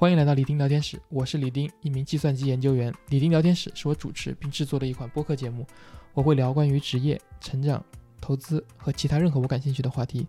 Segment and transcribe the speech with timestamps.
[0.00, 2.94] 欢迎来到李丁聊天室，我是李丁，一名计算机研究员。
[3.08, 5.66] 李丁聊天室是我主持并制作的一款播客节目，
[6.14, 7.84] 我会聊关于职业、成长、
[8.20, 10.24] 投资和其他任何我感兴趣的话题。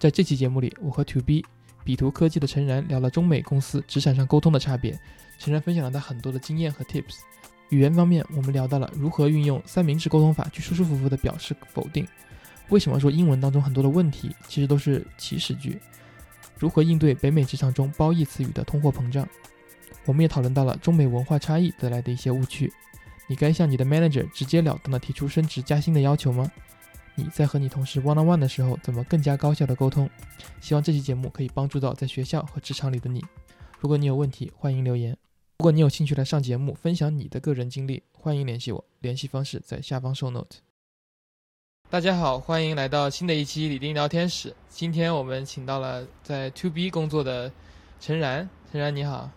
[0.00, 1.46] 在这期节目里，我和 To B
[1.84, 4.98] 比图科技的陈然聊了中美公司职场上沟通的差别，
[5.38, 7.20] 陈然分享了他很多的经验和 Tips。
[7.68, 12.04] 语言方面，我们聊到了如何运用三明治沟通法去舒舒服服地表示否定。
[12.68, 15.78] 为什么说英文当中很多的问题其实都是祈使句？
[16.58, 19.28] 如何应对北美职场中褒义词语的通货膨胀？
[20.04, 22.72] 我们也讨论到了中美文化差异得来的一些误区。
[23.26, 26.50] 你该向你的 manager 直截了当地提出升职加薪的要求吗？
[27.14, 30.08] 你在和你同事 one on one 的时候怎么更加高效的沟通？
[30.60, 33.24] 希望这期节目可以帮助到在学校和职场里的你。
[33.80, 35.16] 如果你有问题，欢迎留言。
[35.58, 40.67] 如果你有兴趣来上节目分享你的个人经历，欢迎联系我，联系方式在下方 show note。
[41.90, 44.54] 大家好，欢迎来到新的一期李丁聊天室。
[44.68, 47.50] 今天我们请到了在 To B 工作的
[47.98, 49.30] 陈然，陈然你好。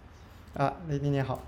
[0.55, 1.41] 啊，李丁你好。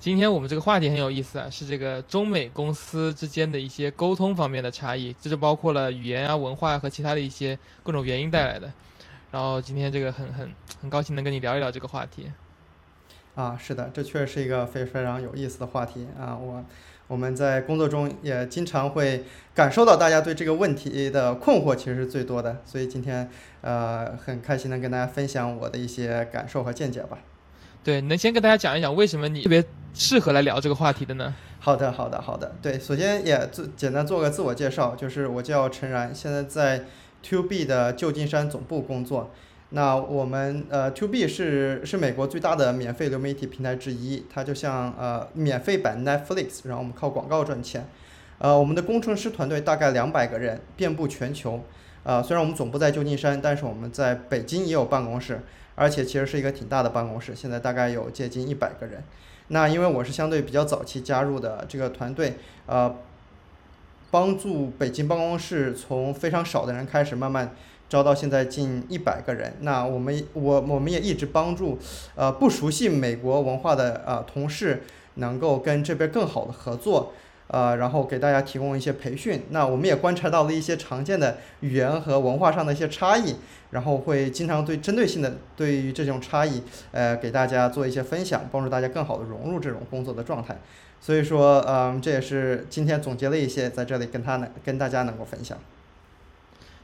[0.00, 8.72] 今天我们这个话题很有意思啊，是这个中美公司之间的一些沟通方面的差异，这就包括了语言啊、文化和其他的一些各种原因带来的。
[9.30, 12.32] 然后今天这个很很很高兴能跟你聊一聊这个话题。
[13.34, 16.64] 啊，是的，这确实是一个非非常有意思的话题啊，我。
[17.08, 22.62] 我们在工作中也经常会感受到大家对这个问题的困惑，其实是最多的。
[22.64, 23.28] 所以今天
[23.60, 27.18] 呃很开心能跟大家分享我的一些感受和见解吧。
[27.84, 31.34] 对，能先跟大家讲一讲为什么你特别适合来聊这个话题的呢？
[31.58, 32.54] 好的，好的，好的。
[32.62, 36.84] 对，首先也做简单做个自我介绍，就是我叫陈然，现在在
[37.28, 39.30] To B 的旧金山总部工作。
[39.74, 47.88] 那我们呃，To B 是是美国最大的免费流媒体平台之一，它就像呃免费版 Netflix，然后我们靠广告赚钱。
[48.36, 51.64] 呃，我们的工程师团队大概两百个人，遍布全球。
[52.02, 55.40] 呃，虽然我们总部在旧金山，但是我们在北京也有办公室，
[55.74, 59.02] 而且其实是一个挺大的办公室，现在大概有接近一百个人。
[59.48, 62.34] 那因为我是相对比较早期加入的这个团队，
[62.66, 62.94] 呃，
[64.10, 67.54] 帮助北京办公室从非常少的人开始慢慢。
[67.92, 71.78] 招到现在近一百个人，那我们我我们也一直帮助，
[72.14, 74.82] 呃不熟悉美国文化的呃同事
[75.16, 77.12] 能够跟这边更好的合作，
[77.48, 79.42] 呃然后给大家提供一些培训。
[79.50, 83.34] 那我们也观察到了一些常见的语言和文化上的一些差异，
[83.72, 90.56] 然后会经常对针对性的对于这种差异，呃给大家做一些分享，帮助大家更好的融入这种工作的状态。
[90.98, 95.58] 所以说，嗯这也是今天总结了一些在这里跟他能跟大家能够分享。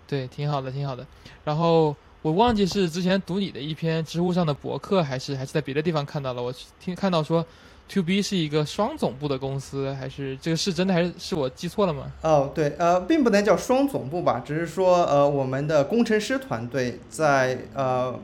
[0.08, 1.06] 对，挺好的，挺好的。
[1.44, 6.42] 然后我忘记是之前读你的一篇知乎上的博客，还是还是在别的地方看到了。
[6.42, 7.44] 我听看到说
[7.90, 12.10] ，To B 是一个双总部的公司，还是这个是真的，还是是我记错了吗？
[12.22, 18.18] 哦，对，呃，并不能叫双总部吧，只是说，呃，我们的工程师团队在呃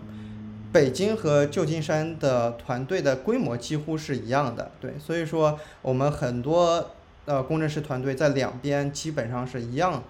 [0.73, 4.71] 北京和旧金山的团队的规模几乎是一样的。
[4.81, 6.91] 对，所以说我们很多
[7.27, 10.03] 呃工程师团队在两边基本上是一样。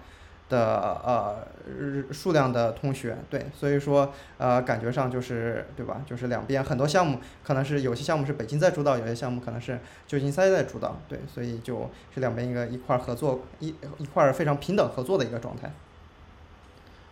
[0.47, 1.47] 的呃
[2.13, 6.01] 数量的同学，对，所以说呃感觉上就是对吧？
[6.05, 15.71] 就是两边很多项目可能是有些项目是北京在主导，有些项目可能是旧金山在主导，对，所以就是两边一个一块合作一一块非常平等合作的一个状态。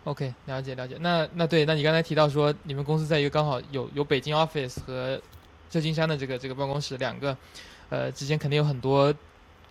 [0.03, 0.97] OK，了解了解。
[0.99, 5.19] 那那对，那你刚才提到说你们公司在一个刚好有有北京 office 和
[5.69, 7.35] 旧金山的这个这个办公室两个，
[7.89, 9.13] 呃之间肯定有很多。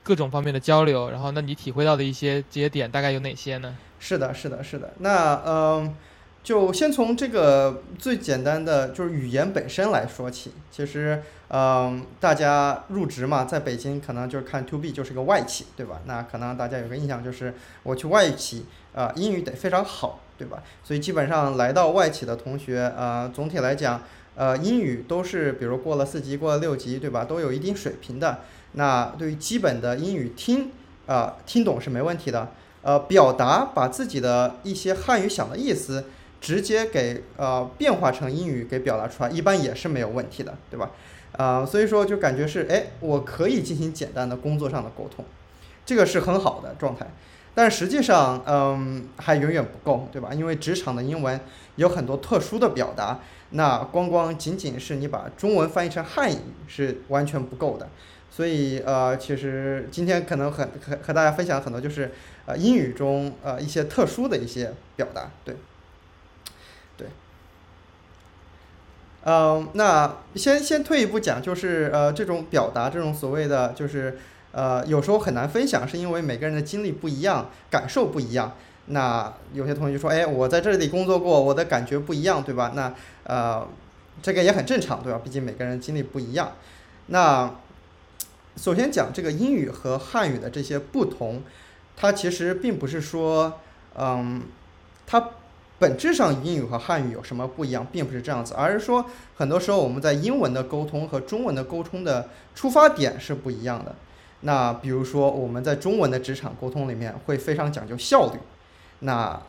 [0.03, 3.77] 各种方面的交流，然后那你体会到的一些节点大概有哪些呢？
[3.99, 4.93] 是的，是的，是的。
[4.99, 5.95] 那嗯，
[6.43, 10.53] 就先从这个最简单的就是语言本身来说起。
[10.73, 16.01] 其实嗯，大家入职嘛，在北京可能就是看 to B 就是个外企，对吧？
[16.07, 20.65] 那可能大家有个印象就是我去外企啊，英语得非常好，对吧？
[20.83, 24.03] 所以基本上来到外企的同学呃，总体来讲
[24.35, 27.25] 呃，英语都是比如过了四级，过了六级，对吧？
[27.25, 28.41] 都有一定水平的。
[28.73, 30.71] 那对于基本的英语听，
[31.07, 32.49] 啊听懂是没问题的，
[32.83, 36.07] 呃表达把自己的一些汉语想的意思
[36.41, 40.91] 直接给呃变化成英语给表达出来，一般也是没有问题的，对吧？
[41.37, 45.25] 啊所以说就感觉是哎我可以进行简单的工作上的沟通，
[45.87, 47.07] 这个是很好的状态，
[47.55, 50.33] 但实际上嗯还远远不够，对吧？
[50.33, 51.41] 因为职场的英文
[51.77, 53.21] 有很多特殊的表达，
[53.51, 56.37] 那光光仅仅是你把中文翻译成汉语
[56.67, 57.89] 是完全不够的。
[58.35, 62.11] 所以呃，其实今天可能很和和大家分享很多，就是
[62.47, 65.55] 呃英语中呃一些特殊的一些表达，对，
[66.97, 67.09] 对，
[69.25, 74.19] 嗯，那先先退一步讲，就是呃这种表达，这种所谓的就是
[74.53, 78.57] 呃有时候很难分享，是因为每个人的经历不一样，感受不一样。
[78.87, 82.73] 那有些同学就说，哎，我在这里工作过，我的感觉不一样，对吧？
[82.75, 82.95] 那
[83.25, 83.69] 呃。
[84.21, 85.19] 这个也很正常，对吧？
[85.25, 86.53] 毕竟每个人经历不一样。
[87.07, 87.51] 那
[88.57, 91.43] 首先讲这个英语和汉语的这些不同，
[91.97, 93.61] 它其实并不是说，
[93.97, 94.43] 嗯，
[95.07, 95.31] 它
[95.79, 99.07] 本质上英语和汉语有什么不一样，并不是这样子，而是说
[99.37, 103.95] 很多时候我们在英文的沟通和中文的沟通的出发点是不一样的。
[104.43, 108.39] 那比如说我们在中文的职场沟通里面会非常讲究效率，
[109.01, 109.41] 那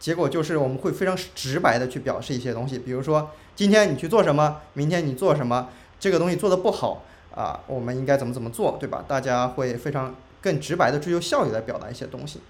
[0.00, 5.68] 结果就是我们会非常直白的去表示一些东西，比如说今天你去做什么，明天你做什么，
[6.00, 7.04] 这个东西做的不好。
[7.34, 9.04] 啊，我们应该怎么怎么做，对吧？
[9.08, 12.40] 大家会非常更直白的追求效率来表达一些东西。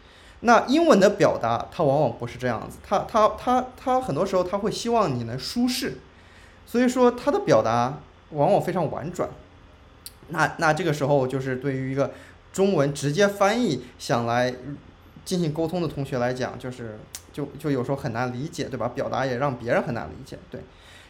[0.40, 5.98] 那英文的表达，它往往不是这样子，它它它它很多时候它会希望你能舒适，
[6.66, 8.00] 所以说它的表达
[8.30, 9.28] 往往非常婉转。
[10.28, 12.10] 那那这个时候就是对于一个
[12.52, 14.52] 中文直接翻译想来
[15.24, 16.98] 进行沟通的同学来讲，就是
[17.32, 18.88] 就就有时候很难理解，对吧？
[18.88, 20.60] 表达也让别人很难理解，对。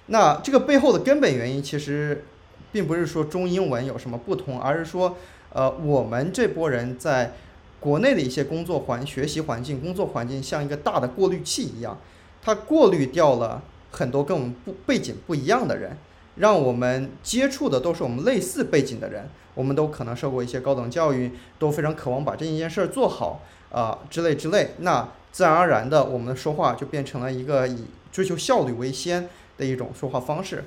[0.06, 2.26] 那这个背后的根本原因其实。
[2.72, 5.16] 并不是说中英文有什么不同，而是说，
[5.52, 7.34] 呃，我们这波人在
[7.78, 11.98] 国内的一些工作环、学习环境、工作环境像一个大的过滤器一样，
[12.40, 15.96] 它过滤掉了很多跟我们不背景不一样的人，
[16.36, 29.28] 让我们接触的都是我们类似背景的人，我们都可能受过一些高等教育，都非常渴望把这一件事儿做好啊之类之类，那自然而然的，我们的说话就变成了一个以追求效率为先
[29.58, 30.64] 的一种说话方式。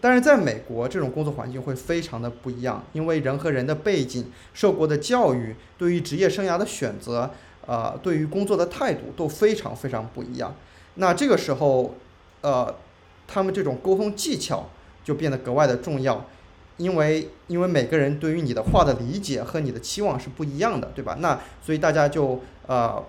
[0.00, 7.28] 但是在美国，这种工作环境会非常的不一样，因为人和人的背景、受过的教育、对于职业生涯的选择，
[7.66, 10.54] 呃，对于工作的态度都非常非常不一样。
[10.94, 11.96] 那这个时候，
[12.42, 12.72] 呃，
[13.26, 14.68] 他们这种沟通技巧
[15.02, 16.24] 就变得格外的重要，
[16.76, 21.16] 因为因为每个人对于你的话的理解和你的期望是不一样的，对吧？
[21.18, 23.04] 那所以大家就呃，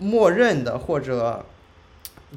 [0.00, 1.46] 默认的或者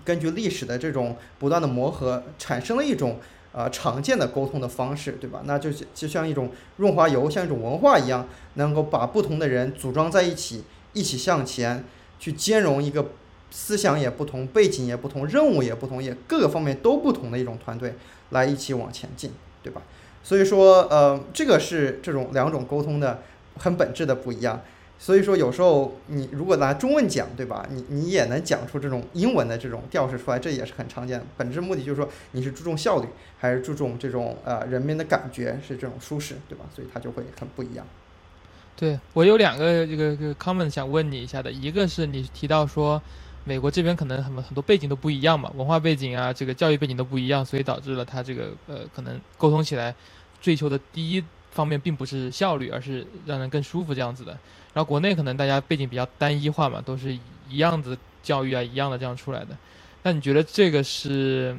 [0.05, 3.17] 根据历史的这种不断的磨合，产生了一种。
[3.57, 5.41] 啊，常见的沟通的方式，对吧？
[5.45, 10.63] 那就就像一种润滑油，像一种文化一样，能够把不同的人组装在一起，
[10.93, 11.83] 一起向前，
[12.19, 13.03] 去兼容一个
[13.49, 17.95] 思想也不同、背景也不同、任务也不同、也各个方面都不同的一种团队
[18.29, 19.31] 来一起往前进，
[19.63, 19.81] 对吧？
[20.23, 23.23] 所以说，呃，这个是这种两种沟通的
[23.57, 24.61] 很本质的不一样。
[24.99, 27.67] 所以说，有时候你如果拿中文讲，对吧？
[27.69, 31.25] 你你也能讲出这种英文的这种调式出来，这也是很常见的。
[31.37, 33.07] 本质目的就是说，你是注重效率，
[33.37, 36.65] 还是注重这种呃人民的感觉是这种舒适，对吧？
[36.75, 37.85] 所以它就会很不一样。
[38.75, 43.01] 对我有两个这个这个 comment 想问你一下的，一个是你提到说，
[43.43, 49.93] 美国这边可能很很多背景都不一样嘛，文化背景啊，这个教育背景都不一样，所以导致了他这个呃可能沟通起来
[50.41, 51.23] 追求的第一
[51.57, 54.31] 方面并不是效率，而是让人更舒服这样子的。
[54.73, 57.11] 然后国内可能大家背景比较单一化嘛，都是
[57.49, 59.57] 一样的教育啊，一样的这样出来的。
[60.03, 61.57] 那你觉得这个是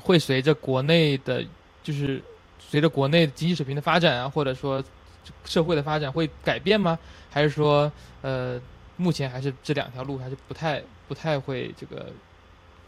[0.00, 1.44] 会随着国内的，
[1.82, 2.20] 就是
[2.58, 4.82] 随着国内经济水平的发展啊，或者说
[5.44, 6.98] 社会的发展会改变吗？
[7.30, 7.90] 还是说，
[8.22, 8.60] 呃，
[8.96, 12.10] 目前还是这两条路还是不太不太会这个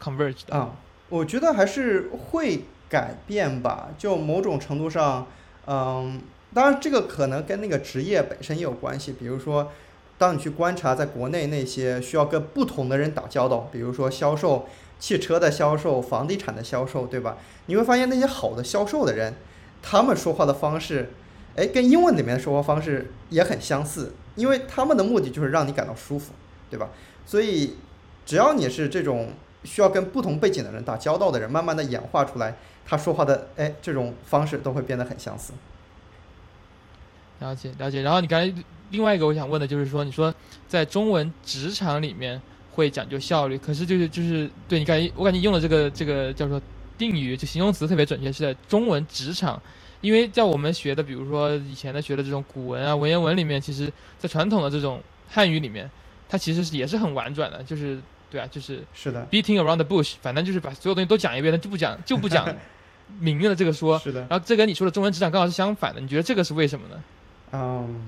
[0.01, 0.55] converge 的？
[0.55, 0.75] 啊，
[1.07, 3.89] 我觉得还是会改变吧。
[3.97, 5.25] 就某种程度上，
[5.67, 6.19] 嗯。
[6.53, 9.11] 当然，这个可能跟那个职业本身也有关系。
[9.11, 9.69] 比如说，
[10.17, 14.65] 当你去观察在国内那些需要跟不同的人打交道，比如说销售
[14.97, 17.37] 汽车的销售、房地产的销售，对吧？
[17.65, 19.35] 你会发现那些好的销售的人，
[19.83, 21.11] 他们说话的方式，
[21.57, 26.31] 哎，跟英文里面的说话方式也很相似，因为他们的目的就是让你感到舒服，
[26.71, 26.89] 对吧？
[27.25, 27.75] 所以，
[28.25, 29.33] 只要你是这种
[29.65, 35.51] 需要跟不同背景的人打交道的人，慢慢的演化出来，他说话的哎这种方式都会变得很相似。
[37.39, 40.33] 了解了解，然后你刚才另外一个我想问的就是说，你说
[40.67, 42.41] 在中文职场里面
[42.71, 46.61] 会讲究效率，可是就是就是对你感觉我感觉用的这个这个叫做
[46.97, 49.61] 定语，就形容词特别准确，是在中文职场，
[50.01, 55.89] 因为在我们学的，比如说以前的学的这种古文啊文言文里面，其实在传统的这种汉语里面，
[56.29, 57.99] 它其实是也是很婉转的，就是
[58.31, 62.47] 对啊，就是是的，beating around the bush，反正就是把所有东西都讲一遍，就不讲就不讲
[63.19, 67.01] 明了这个说，是的，然后这跟你说的中文职场刚好是相反的，你觉得这个是为什么呢？
[67.51, 68.01] 嗯，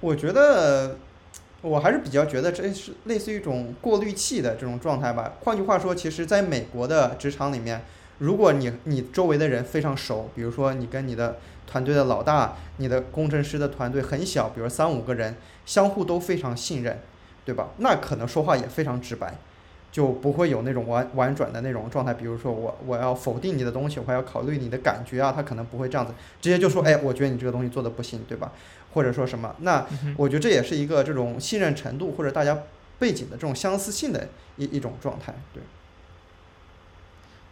[0.00, 0.96] 我觉得
[1.62, 5.34] 我还是比较觉得这是类似于一种过滤器的这种状态吧。
[5.44, 7.82] 换句话说，其实在美国的职场里面，
[8.18, 17.00] 如果你你周围的人非常熟，比如说你跟你的团队的老大、你的工程师的团队很小，比如三五个人，相互都非常信任，
[17.44, 17.70] 对吧？
[17.78, 19.34] 那可能说话也非常直白。
[19.94, 28.50] 就不会有那种婉婉转的那种状态，比如说我我要否定你的东西，我还要考虑你的感觉啊，他可能不会这样子，直接就说，哎，我觉得你这个东西做的不行，对吧？
[28.92, 29.54] 或者说什么？
[29.60, 29.86] 那
[30.16, 32.58] 我觉得这也是一个这种信任程度或者大家
[32.98, 35.62] 背景的这种相似性的一一种状态，对。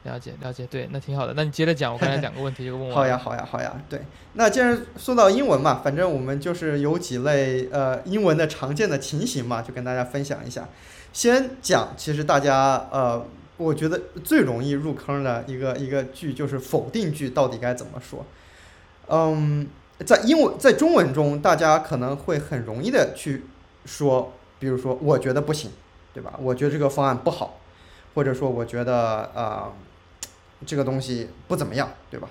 [0.02, 1.32] 了解了解，对，那挺好的。
[1.34, 2.90] 那你接着讲，我刚才两个问题就问我。
[2.96, 3.72] 好呀，好呀，好呀。
[3.88, 4.00] 对，
[4.32, 10.68] 那既然说到英文嘛，反正我们就是有几类呃英文的常见的情形嘛，就跟大家分享一下。
[11.12, 13.25] 先讲，其实大家呃，
[13.57, 18.25] 我觉得最容易入坑的一个一个句就是否定句，到底该怎么说？
[19.09, 19.66] 嗯，
[20.07, 23.45] 在英文在中文中，大家可能会很容易的去
[23.85, 25.71] 说，比如说我觉得不行，
[26.14, 26.38] 对吧？
[26.40, 27.59] 我觉得这个方案不好，
[28.14, 29.73] 或者说我觉得啊。
[30.64, 32.28] 这个东西不怎么样，对吧？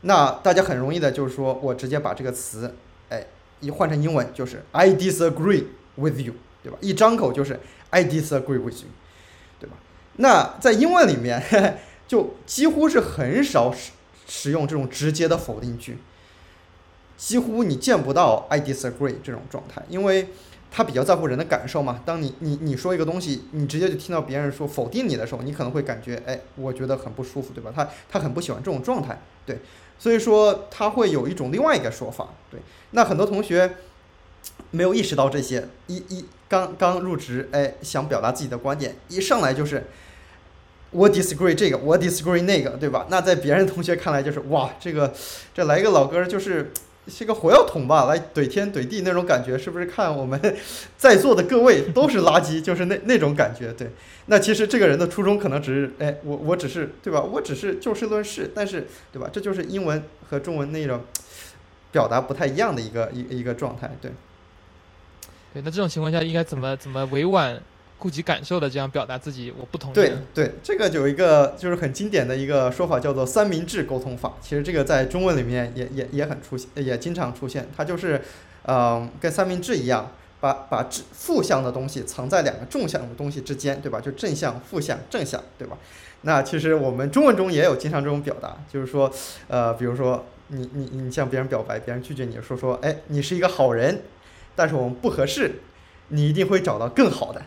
[0.00, 2.74] 那大家很容易的就是说我直接把这个词，
[3.10, 3.22] 哎，
[3.60, 5.64] 一换成英文就是 I disagree
[5.96, 6.78] with you，对吧？
[6.80, 8.88] 一张口就是 I disagree with you，
[9.58, 9.76] 对吧？
[10.16, 13.92] 那在英文里面就几乎是很少使
[14.26, 15.98] 使用这种直接的否定句，
[17.16, 20.28] 几乎你见不到 I disagree 这种状态，因为。
[20.68, 22.02] 他比较在乎人的感受嘛？
[22.04, 27.72] 当你你你说一个东西，你直接就听到别人说否定你的时候，你可能会感觉，哎，我觉得很不舒服，对吧？
[27.74, 29.60] 他他很不喜欢这种状态，对，
[29.98, 32.60] 所以说他会有一种另外一个说法，对。
[32.90, 33.76] 那很多同学
[34.70, 39.84] 没有意识到这些，一一刚刚入职，哎，想表达自己的观点，一上来就是
[40.90, 43.06] 我 disagree 这个，我 disagree 那个，对吧？
[43.10, 45.12] 那在别人同学看来就是哇，这个
[45.54, 46.72] 这来一个老哥就是。
[47.08, 49.86] 是个火药桶吧，来怼天怼地那种感觉，是不是？
[49.86, 50.40] 看我们
[50.98, 53.72] 在座的各位都是垃圾，就是那那种感觉。
[53.74, 53.88] 对，
[54.26, 57.22] 那其实这个人的初衷可能只是，哎，我我只是对吧？
[57.22, 59.30] 我只是就事论事，但是对吧？
[59.32, 61.00] 这就是英文和中文那种
[61.92, 63.88] 表达不太一样的一个一一个状态。
[64.02, 64.10] 对，
[65.56, 67.58] 对，那这种情况下应该怎么怎么委婉？
[67.98, 69.94] 顾及感受的这样表达自己，我不同意。
[69.94, 74.34] 对对，这个有一个就是很经典的一个说法，叫做三明治沟通法。
[74.42, 77.66] 其实这个在中文里面也也也很出现，也经常出现。
[77.74, 78.20] 它就是，
[78.66, 83.98] 嗯，跟三明治一样，把把正负向的东西藏在两个正向的东西之间，对吧？
[83.98, 85.78] 就正向、负向、正向，对吧？
[86.20, 89.10] 那其实我们中文中也有经常这种表达，就是说，
[89.48, 94.02] 呃，比如说你你你向别人表白，别人拒绝你说说，哎，你是一个好人，
[94.56, 95.60] 但是我们不合适，
[96.08, 97.42] 你一定会找到更好的。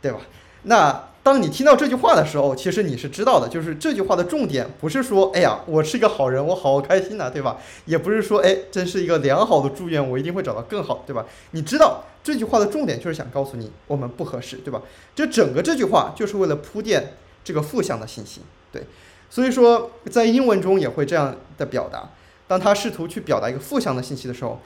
[0.00, 0.18] 对吧？
[0.64, 7.58] 那当你听到这句话的时候，其实你是知道的，就是这句话的重点不是说，哎呀，我是一个好人，我好开心呐，对吧？
[7.84, 11.24] 也不是说，哎，真是一个良好的祝愿，我一定会找到更好，对吧？
[11.52, 14.82] 你知道这句话的重点就是想告诉你，我们不合适，对吧？
[15.14, 18.40] 这整个这句话就是为了铺垫这个负向的信息，
[18.72, 18.82] 对。
[19.30, 22.10] 所以说，在英文中也会这样的表达，
[22.48, 24.60] 当他试图去表达一个负向的信息的时候，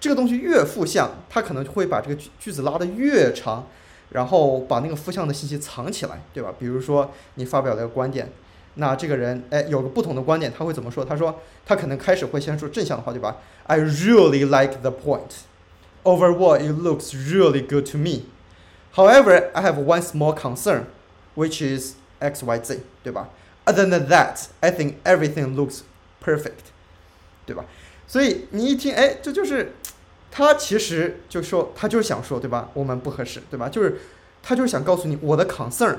[0.00, 3.68] 这个东西越负向，他可能就会把这个句句子拉得越长。
[4.12, 6.52] 然后把那个负向的信息藏起来，对吧？
[6.58, 8.28] 比如说你发表了一个观点，
[8.74, 11.04] 那这个人哎有个不同的观点，他会怎么说？
[11.04, 13.36] 他说他可能开始会先说正向的话，对吧
[13.68, 15.44] ？I really like the point.
[16.02, 18.22] Overall, it looks really good to me.
[18.96, 20.86] However, I have one small concern,
[21.36, 23.28] which is X, Y, Z，对吧
[23.64, 25.82] ？Other than that, I think everything looks
[26.20, 26.72] perfect，
[27.46, 27.64] 对吧？
[28.08, 29.74] 所以你一听，哎，这就是
[30.30, 32.70] 他其实就说，他就是想说，对吧？
[32.74, 33.68] 我们不合适，对吧？
[33.68, 34.00] 就是
[34.42, 35.96] 他就是想告诉你，我的 concern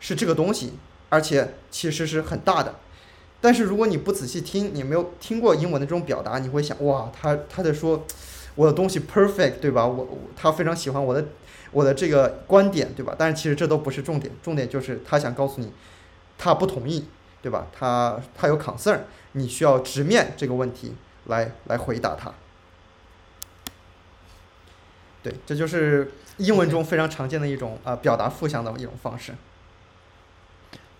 [0.00, 0.72] 是这个东西，
[1.10, 2.76] 而且其实是很大的。
[3.40, 8.04] 但是如果你不仔细听，你没有听过英文的这种表达，你会想，哇，他他在说
[8.54, 9.86] 我的东西 perfect，对吧？
[9.86, 11.26] 我他非常喜欢我的
[11.70, 13.14] 我的这个观点，对吧？
[13.18, 15.70] 但是其实这都不是重点，重点就是他想告诉你，
[16.38, 17.04] 他不同意，
[17.42, 17.66] 对吧？
[17.78, 19.00] 他他有 concern，
[19.32, 20.94] 你需要直面这个问题
[21.26, 22.32] 来来回答他。
[25.24, 29.32] 对，这就是英文中非常常见的一种啊表达负向的一种方式。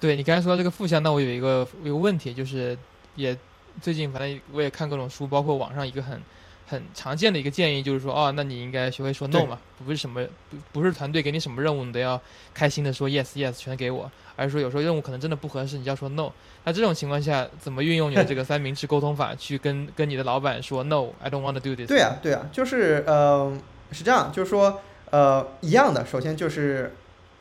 [0.01, 2.77] 对你刚才说到这个负向，那我有一个有个问题，就是
[3.17, 3.37] 也
[3.83, 6.21] 最近反正我也看各种书，包括网上一个很
[6.67, 12.21] 很常见的一个建议，就是说哦，那你应该学会说 no 嘛，不是什么不不是团队给你什么任务，你都要
[12.53, 16.31] 开心的说 yes yes 全给我，而是说有时候任务可能真的不合适，你就要说 no。
[16.65, 21.89] 那这种情况下，怎么运用你的这个三明治沟通法去跟跟你的老板说 no，I don't want to do this？
[21.89, 23.57] 对啊，对啊，就是呃。
[23.92, 26.06] 是这样，就是说，呃，一样的。
[26.06, 26.96] 首先就是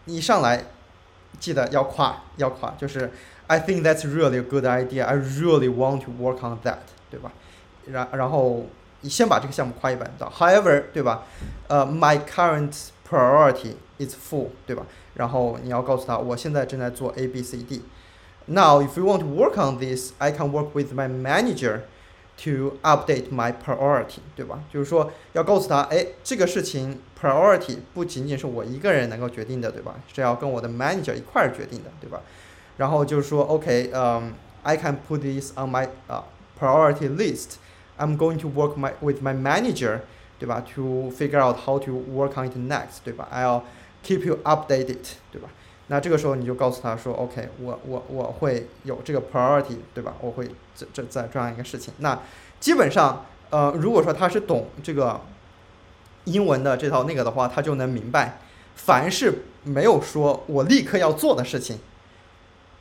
[0.07, 0.65] 一上来
[1.39, 3.11] 记得要夸，要夸，就是
[3.47, 5.05] I think that's really a good idea.
[5.05, 6.79] I really want to work on that，
[7.11, 7.33] 对吧？
[7.87, 8.67] 然然后
[9.01, 11.23] 你先把这个项目夸一半到，However，对吧？
[11.69, 14.85] 呃，my current priority is full，对吧？
[15.15, 20.95] 然后你要告诉他，我现在正在做 A B C D。Now, if you want to work on this, I can work with
[20.95, 21.83] my manager.
[22.45, 24.63] To update my priority，对吧？
[24.73, 29.97] 就是说要告诉他，哎，这个事情 priority 不仅仅是我一个人能够决定的，对吧？
[30.15, 32.21] 是要跟我的 manager 一块儿决定的，对吧？
[32.77, 34.33] 然后就是说，OK，嗯，
[34.63, 37.57] I can put this on my 啊 priority list.
[37.99, 40.03] I'm going to work my with my manager，
[40.39, 40.63] 对吧？
[40.77, 43.29] To figure out how to work on it next，对吧？
[43.33, 43.63] I'll
[44.05, 45.49] keep you updated，对吧？
[45.94, 50.16] 那这个时候你就告诉他说，OK，我我我会有这个 priority，对吧？
[50.22, 51.94] 我会这这在这样一个事情。
[52.00, 52.20] 那
[52.60, 55.22] 基本上，呃，如果说他是懂这个
[56.24, 58.40] 英文的这套那个的话，他就能明白，
[58.76, 61.78] 凡是没有说我立刻要做的事情，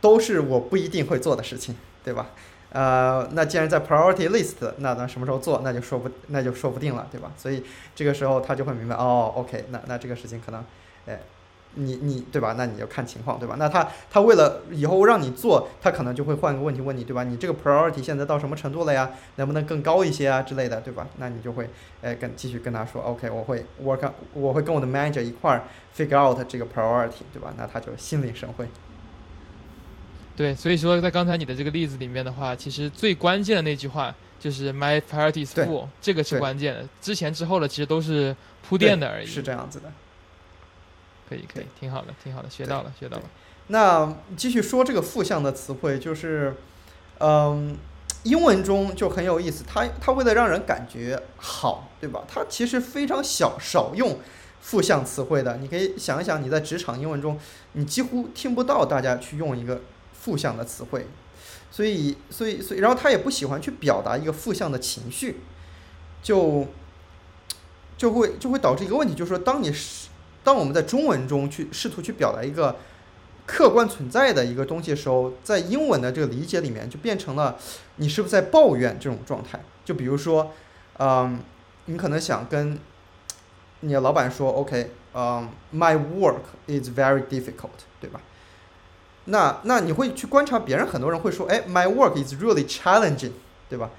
[0.00, 2.28] 都是我不一定会做的事情，对吧？
[2.70, 7.30] 呃，那既然在 priority list，那咱什么时候做，那就说不那就说不定了，对吧？
[7.36, 7.62] 所以
[7.94, 10.64] 这个时候他就会明白，哦，OK，那那这个事情可能，
[11.04, 11.20] 哎，
[11.74, 12.54] 你你对吧？
[12.56, 13.56] 那你就看情况，对吧？
[13.58, 17.24] 那他他为了以后让你做，他可能就会换个问题问你，对吧？
[17.24, 19.10] 你这个 priority 现在到什么程度了呀？
[19.36, 21.06] 能不能更高一些啊之类的，对吧？
[21.16, 21.68] 那你就会
[22.00, 25.64] 呃跟继续跟他说，OK，我会 work，我会跟我的 manager 一块儿
[25.96, 27.54] figure out 这个 priority，对吧？
[27.56, 28.66] 那他就心领神会。
[30.36, 36.88] 对，所以说在刚才你的这个例子里面的话，其实最关键的那句话就是 My priorities full，这个是关键的。
[37.00, 38.34] 之前之后的其实都是
[38.66, 39.26] 铺垫的而已。
[39.26, 39.92] 是这样子的。
[41.32, 43.22] 可以，可以，挺好的，挺好的，学到了，学到了。
[43.68, 46.54] 那继续说这个负向的词汇，就是，
[47.18, 47.76] 嗯，
[48.24, 52.22] 英文中就很有意思，它它为了让人感觉好，对吧？
[52.28, 54.18] 它其实非常小少用
[54.60, 55.56] 负向词汇的。
[55.56, 57.38] 你可以想一想，你在职场英文中，
[57.72, 59.80] 你几乎听不到大家去用一个。
[60.22, 61.04] 负向的词汇，
[61.72, 65.40] 所以，所以，所以，然后他也不喜欢去表达一个负向的情绪，
[66.22, 66.68] 就，
[67.98, 70.10] 就会就会导致一个问题，就是说，当你是
[70.44, 72.76] 当我们在中文中去试图去表达一个
[73.46, 77.56] 客观存在的一个东西的时候，在英文的这个理解里面，就变成了
[77.96, 79.60] 你是不是在抱怨这种状态？
[79.84, 80.52] 就比如说，
[80.98, 81.40] 嗯，
[81.86, 82.78] 你可能想跟
[83.80, 88.20] 你的老板说，OK，嗯，My work is very difficult，对吧？
[89.24, 93.32] 那那你会去观察别人，很多人会说，哎，my work is really challenging，
[93.68, 93.90] 对吧？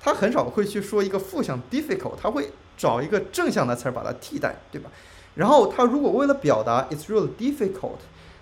[0.00, 4.90] 他很少会去说一个负向 difficult，他会找一个正向的词儿把它替代，对吧？
[5.38, 7.98] 然后他如果为了表达 it's really difficult，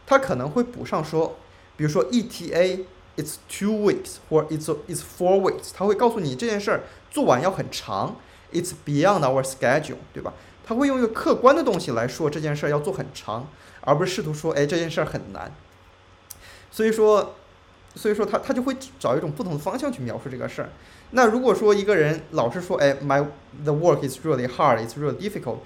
[0.06, 1.36] 他可能会补上说，
[1.76, 2.84] 比如说 ETA
[3.18, 8.16] it's two weeks 或 it's it's four weeks，他会告诉你这件事儿做完要很长
[8.50, 10.32] ，it's beyond our schedule，对吧？
[10.64, 13.46] 他会用一个客观的东西来说这件事儿要做很长，
[13.82, 15.54] 而不是试图说，哎，这件事儿很难。
[16.70, 17.34] 所以说，
[17.94, 20.70] 所以说他他就会找一种不同的方向去描述这个事儿。
[21.10, 23.24] 那如果说一个人老是说，哎，my
[23.64, 25.58] the work is really hard, it's really difficult，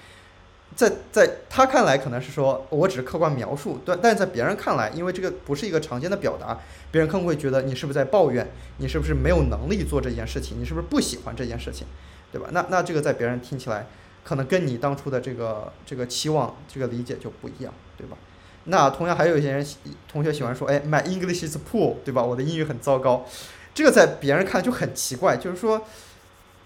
[0.76, 6.59] 在在他看来可能是说我只是客观描述，但但在别人看来，因为这个不是一个常见的表达，
[6.90, 11.87] 别人可能会觉得你是不是在抱怨，你是不是没有能力做这件事情，你是不是不喜欢这件事情，
[12.33, 12.48] 对吧？
[12.52, 13.87] 那那这个在别人听起来，
[14.24, 18.16] 可能跟你当初的这个这个期望这个理解就不一样，对吧？
[18.64, 19.66] 那同样还有一些人
[20.11, 22.22] 同学喜欢说，哎，My English is poor，对吧？
[22.22, 23.26] 我的英语很糟糕，
[23.74, 25.83] 这个在别人看就很奇怪，就是说，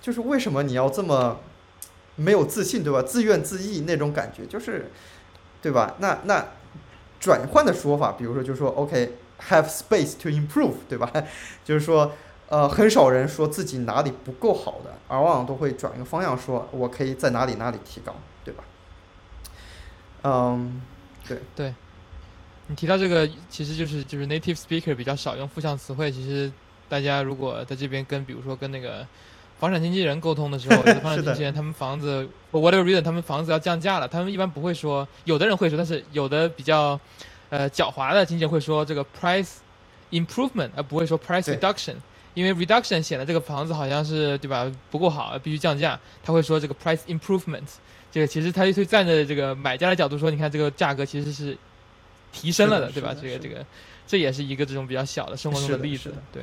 [0.03, 1.41] 就是为什么你要这么
[2.17, 3.03] 没有自信，对吧？
[3.03, 4.91] 自怨自艾那种感觉，就是，
[5.61, 5.97] 对吧？
[5.99, 6.47] 那那
[7.21, 11.11] 转换的说法，比如说就说，OK，have space to improve，对吧？
[11.65, 12.13] 就是说，
[12.49, 18.65] 呃，很少人说自己哪里不够好的，而往往都会转一个方向说，我可以在哪里哪里提高，对吧？
[20.23, 20.81] 嗯，
[21.27, 21.75] 对对。
[22.67, 26.11] 你提到这个，其实就是就是 native speaker 比较少用负向词汇。
[26.11, 26.51] 其实
[26.89, 29.07] 大家如果在这边跟，比如说跟那个
[29.59, 36.99] 房产经纪人沟通的时候， 有的房产经纪人他们房子，whatever reason，他们房子要降价了，他们一般不会说，有的人会说，但是有的比较
[37.51, 39.55] 呃狡猾的经纪人会说这个 price
[40.11, 41.95] improvement，而不会说 price reduction，
[42.35, 45.99] 因为 reduction 显得这个房子好像是对吧不够好，必须降价。
[46.23, 47.65] 他会说这个 price improvement，
[48.13, 51.57] 这个其实他就会站在这个买家的角度说，你看这个价格其实是。
[52.37, 53.15] 提升了的，对吧？
[53.15, 53.65] 这个这个，
[54.09, 56.43] 这也是一个这种比较小的生活中的例子，对。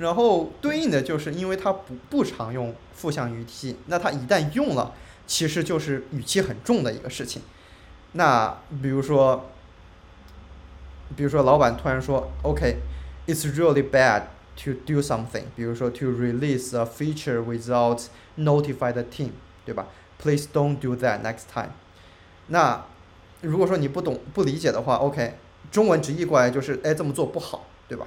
[0.00, 4.94] 然后对应的就是，因为它不不常用负向语气，那它一旦用了，
[5.26, 7.42] 其实就是语气很重的一个事情。
[8.12, 9.50] 那比如说，
[11.14, 14.22] 比如说老板突然说，OK，it's really bad
[14.56, 18.06] to do something，比如说 to release a feature without
[18.38, 19.32] notify the team，
[19.66, 21.72] 对吧？Please don't do that next time。
[22.46, 22.86] 那
[23.42, 25.34] 如果说你不懂、不理解的话，OK，
[25.70, 28.06] 中文直译过来就是，哎，这么做不好，对吧？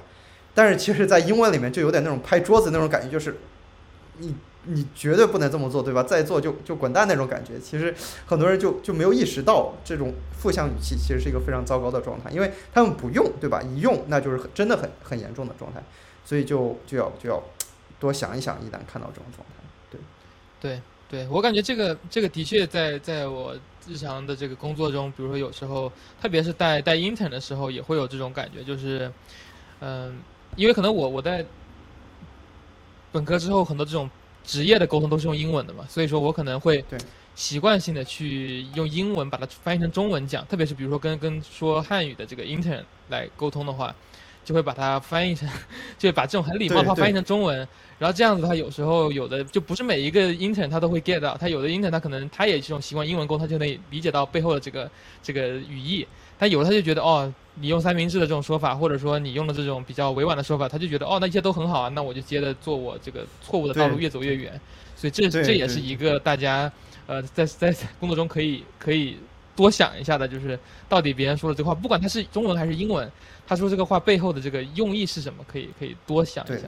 [0.54, 3.36] 但是其实，在英文里面就有点那种拍桌子那种感觉，就是
[4.18, 6.02] 你你绝对不能这么做，对吧？
[6.02, 7.58] 再做就就滚蛋那种感觉。
[7.58, 7.94] 其实
[8.26, 13.60] 很多人就就没有意识到这种负向语气其实是一个非常糟糕的状态，因为他们不用，对吧？
[13.62, 15.82] 一用那就是很真的很很严重的状态，
[16.24, 17.42] 所以就就要就要
[17.98, 20.00] 多想一想，一旦看到这种状态，对
[20.60, 23.54] 对对，我感觉这个这个的确在在我。
[23.86, 29.12] 日常的这个工作中，比如说有时候，特别是带带 intern 的时候，也会有这种感觉，就是，
[29.80, 30.16] 嗯，
[30.56, 31.44] 因为可能我我在
[33.12, 34.10] 本科之后很多这种
[34.42, 36.84] 职业的沟通都是用英文的嘛，所以说我可能会
[37.34, 43.94] 习惯性的去用英文把它翻译成中文讲，特别是比如说跟跟说汉语的这个 intern 来沟通的话，
[44.44, 45.48] 就会把它翻译成，
[45.98, 47.66] 就把这种很礼貌的话翻译成中文。
[47.98, 54.90] 然后这样子，他有时候有的就不是每一个 intern 他都会 get 到，他有的 intern 他可能他也这种习惯英文沟通，他就能理解到背后的这个
[55.22, 56.06] 这个语义。
[56.38, 64.60] 但有的他就觉得哦，你用三明治的这种说法，或者说你用的这种比较委婉的说法，他就觉得哦，那一切都很好啊，那我就接着做我这个错误的道路，越走越远。
[64.96, 66.70] 所以这这也是一个大家
[67.06, 69.16] 呃在在工作中可以可以
[69.56, 73.10] 多想一下的，就是到底别人说的这话，不管他是中文还是英文，
[73.46, 76.64] 他说这个话背后的这个用意是什么，可以可以多想一对下。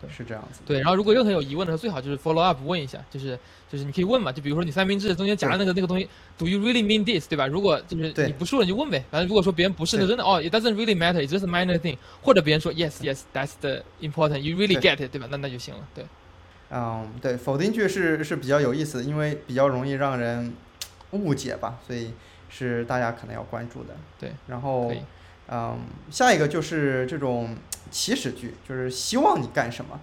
[0.00, 0.60] 对，是这样子。
[0.66, 3.38] 对，然后如果任何有疑问的时候，最好就是 follow up 问一下，就是
[3.70, 7.28] 就是你可以问嘛，就比如说你三明治中间夹的那个那个东西，Do you really mean this？
[7.28, 7.46] 对吧？
[7.46, 15.26] 如果就是你不说了你就问呗，反正如果说别人不是的，真的哦，it doesn't really matter，it's just a minor thing，或者别人说 yes yes，that's the important，you really get it，对吧？
[15.30, 16.04] 那那就行了，对。
[16.74, 20.54] 嗯，对，否定句是是比较有意思的，因为比较容易让人
[21.10, 22.12] 误解吧，所以
[22.48, 23.94] 是大家可能要关注的。
[24.18, 25.02] 对，然后可以，
[25.54, 25.78] 嗯，
[26.10, 27.54] 下一个就是这种
[27.90, 30.00] 祈使句，就是希望你干什么。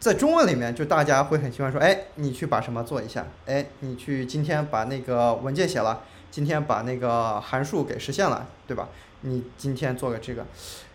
[0.00, 8.88] 在中文里面，就大家会很喜欢说，哎，你去把什么做一下，哎，你去今天把那个文件写了，今天把那个函数给实现了，对吧？
[9.20, 10.46] 你今天做个这个，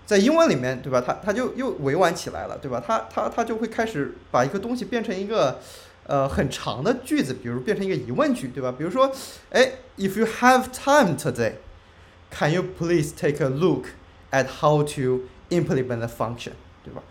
[0.05, 0.99] 在英文里面，对吧？
[1.05, 2.83] 它它就又委婉起来了，对吧？
[2.85, 5.59] 它它它就会开始把一个东西变成一个
[6.07, 8.73] 呃很长的句子，比如变成一个疑问句，对吧？
[8.75, 9.09] 比如说，
[9.51, 11.53] 哎，If you have time today,
[12.31, 13.85] can you please take a look
[14.31, 16.51] at how to implement the function，
[16.83, 17.01] 对吧？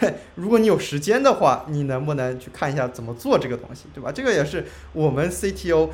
[0.36, 4.10] 如果你有时间的话，你能不能去看一下怎么做这个东西，对吧？
[4.10, 5.90] 这个也是我们 CTO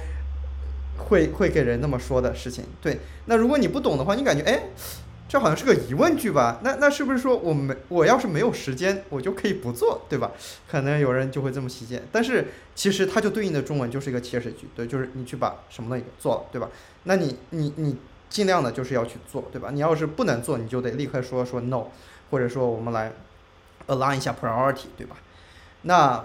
[0.96, 2.64] 会会给人那么说的事情。
[2.80, 4.68] 对，那如果你不懂的话，你感觉哎，
[5.28, 6.60] 这好像是个疑问句吧？
[6.62, 10.30] 那那是不是说我没我要是没有时间，我就可以不做，对吧？
[10.68, 16.68] 可能有人就会这么理解，但是其实它就对应的中文就是一个祈使句，对，就是你去把什么东西做了，对吧？
[17.02, 17.96] 那你你你
[18.28, 19.70] 尽量的就是要去做，对吧？
[19.72, 21.84] 你要是不能做，你就得立刻说说 no，
[22.30, 23.12] 或者说我们来
[23.86, 25.16] align 一下 priority，对吧？
[25.82, 26.24] 那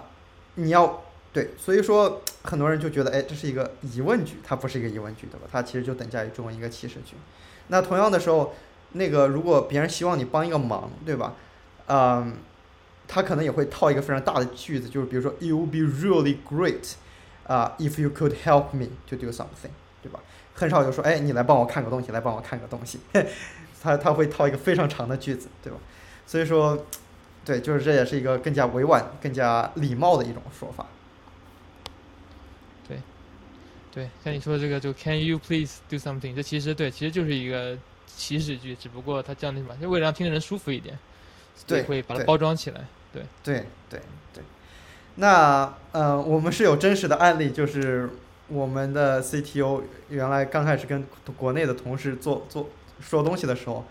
[0.56, 5.46] 你要对，所以说很多人就觉得，哎，这是一个疑问句，它不是一个疑问句，对吧？
[5.50, 7.14] 它其实就等价于中文一个祈使句。
[7.68, 8.54] 那同样的时候，
[8.92, 11.34] 那个如果别人希望你帮一个忙，对吧？
[11.86, 12.34] 嗯，
[13.08, 16.94] 他可能也会套一个非常大的句子，就是比如说，It would be really great，
[17.46, 19.70] 啊、i f you could help me to do something，
[20.02, 20.20] 对吧？
[20.54, 23.00] 很少有说，哎，你来帮我看个东西，来帮我看个东西，
[23.82, 25.78] 他他会套一个非常长的句子，对吧？
[26.26, 26.86] 所以说，
[27.44, 30.86] 对，就是这也是一个更加委婉、更加礼貌的一种说法。
[32.86, 32.98] 对，
[33.92, 36.34] 对像你说的这个，就 Can you please do something？
[36.34, 40.96] 这其实对，其实就是一个祈使句，只不过它这样的什么，就为了让听的人舒服一点，
[41.66, 42.86] 对会把它包装起来。
[43.12, 44.00] 对，对对
[44.32, 44.42] 对，
[45.16, 48.08] 那呃，我们是有真实的案例，就是
[48.52, 51.04] 我们的 CTO 原来刚开始跟
[51.36, 52.68] 国内的同事做做
[53.00, 53.84] 说东西的时候，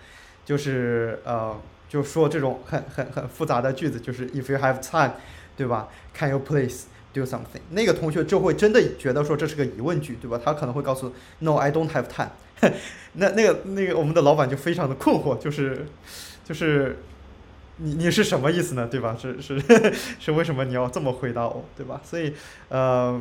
[0.46, 5.14] 就是呃，就说这种很很很复杂的句子，就是 If you have time，
[5.58, 7.62] 对吧？Can you please do something？
[7.72, 10.40] 那个同学就会真的觉得说这是个疑问句，对吧？
[10.44, 12.32] 他可能会告诉 No，I don't have time
[13.14, 15.88] 那那个那个我们的老板就非常的困惑，就是
[16.46, 17.00] 就是
[17.78, 18.88] 你你是什么意思呢？
[18.88, 19.18] 对吧？
[19.20, 19.60] 是是
[20.20, 22.00] 是为什么你要这么回答我，对吧？
[22.04, 22.34] 所以
[22.70, 23.20] 呃，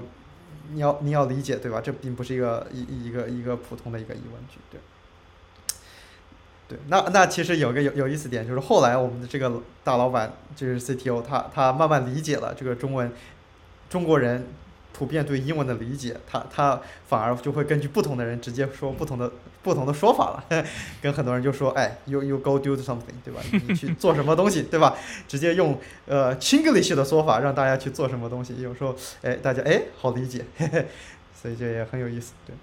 [0.73, 1.81] 你要你要理解，对吧？
[1.81, 4.81] 这并不是一个一一个一个普通的一个疑问句，对。
[6.69, 13.11] 对，那那其实有个有有意思点，就是后来我们的这个大老板就是 CTO，他他慢慢理解了这个中文，
[13.89, 14.47] 中国人
[14.93, 20.45] 普遍对英文的理解，他他反而就会根据不同的人直接说不同的不同的说法了，
[21.03, 23.41] 跟很多人就说，哎，you you go do something，对吧？
[23.53, 24.97] 你去做什么东西，对吧？
[25.29, 30.87] 直接用呃 Chinglish 的说法让大家去做什么东西，有时候哎大家哎好理解，嘿嘿，
[31.41, 32.55] 所以这也很有意思，对，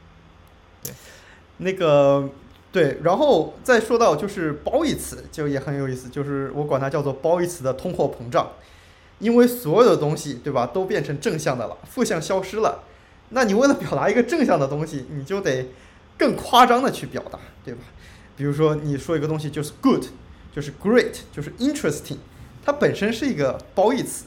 [0.84, 0.94] 对，
[1.58, 2.30] 那个。
[2.70, 8.52] 对，然后再说到就是褒义词，就也很有意思，就是我管它叫做褒义词的通货膨胀，
[9.20, 12.84] 因为所有的东西，对吧，都变成正向的了，负向消失了，
[13.30, 15.68] 那你为了表达一个正向的东西，你就得
[16.18, 17.82] 更夸张的去表达，对吧？
[18.36, 20.04] 比如说你说一个东西就是 good，
[20.56, 22.18] 就是 great，就是 interesting，
[22.66, 24.26] 它本身是一个褒义词，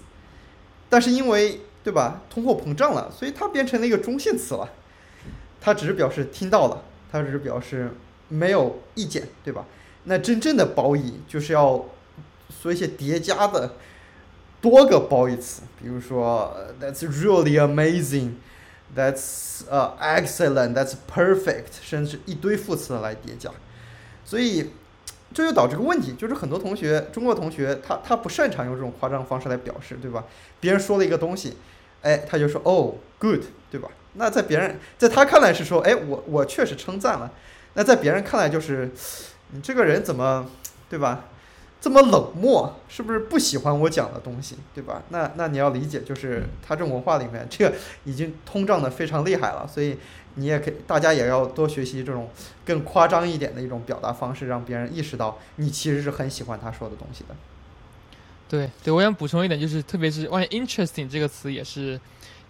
[0.89, 4.71] 但是因为对吧，通货膨胀了，所以它变成了一个中性词了，
[5.61, 7.91] 它只是表示听到了，它只是表示。
[8.33, 9.67] 没有意见，对吧？
[10.05, 11.85] 那真正的褒义就是要
[12.63, 13.75] 说一些叠加的
[14.61, 18.35] 多个褒义词，比如说 "That's really amazing",
[18.97, 23.51] "That's 呃 excellent", "That's perfect"，甚至一堆副词来叠加。
[24.25, 24.71] 所以
[25.33, 30.25] 这就导致个问题，就是很多同学，中国同学他他不擅长用这种夸张方式来表示，对吧？
[30.59, 31.57] 别人说了一个东西，
[32.03, 33.89] 哎，他就说哦，good，对吧？
[34.15, 37.31] 那在别人在他看来是说，哎，我我确实称赞了。
[37.75, 38.91] 那在别人看来就是，
[39.53, 40.49] 你这个人怎么，
[40.89, 41.27] 对吧？
[41.81, 45.03] 这么冷漠，是不是不喜欢我讲的东西，对吧？
[45.09, 49.97] 那那你要理解，就是他这种文化里面，这个已经通胀的非常厉害了，所以
[50.35, 52.29] 你也可以，大家也要多学习这种
[52.67, 57.35] 更夸张一点的一种表达方式，让别人意识到你其实是很喜欢他说的东西的。
[58.47, 61.99] 对对，我想补充一点，就是特别是关于 interesting 这个词，也是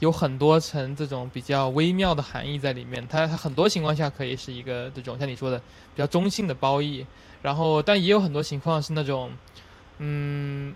[0.00, 3.06] 有很多层这种比较微妙的含义在里面。
[3.08, 7.06] 它它很多情况下可以是一个这种像你说的比较中性的褒义。
[7.42, 9.30] 然后，但也有很多情况是那种，
[9.98, 10.74] 嗯，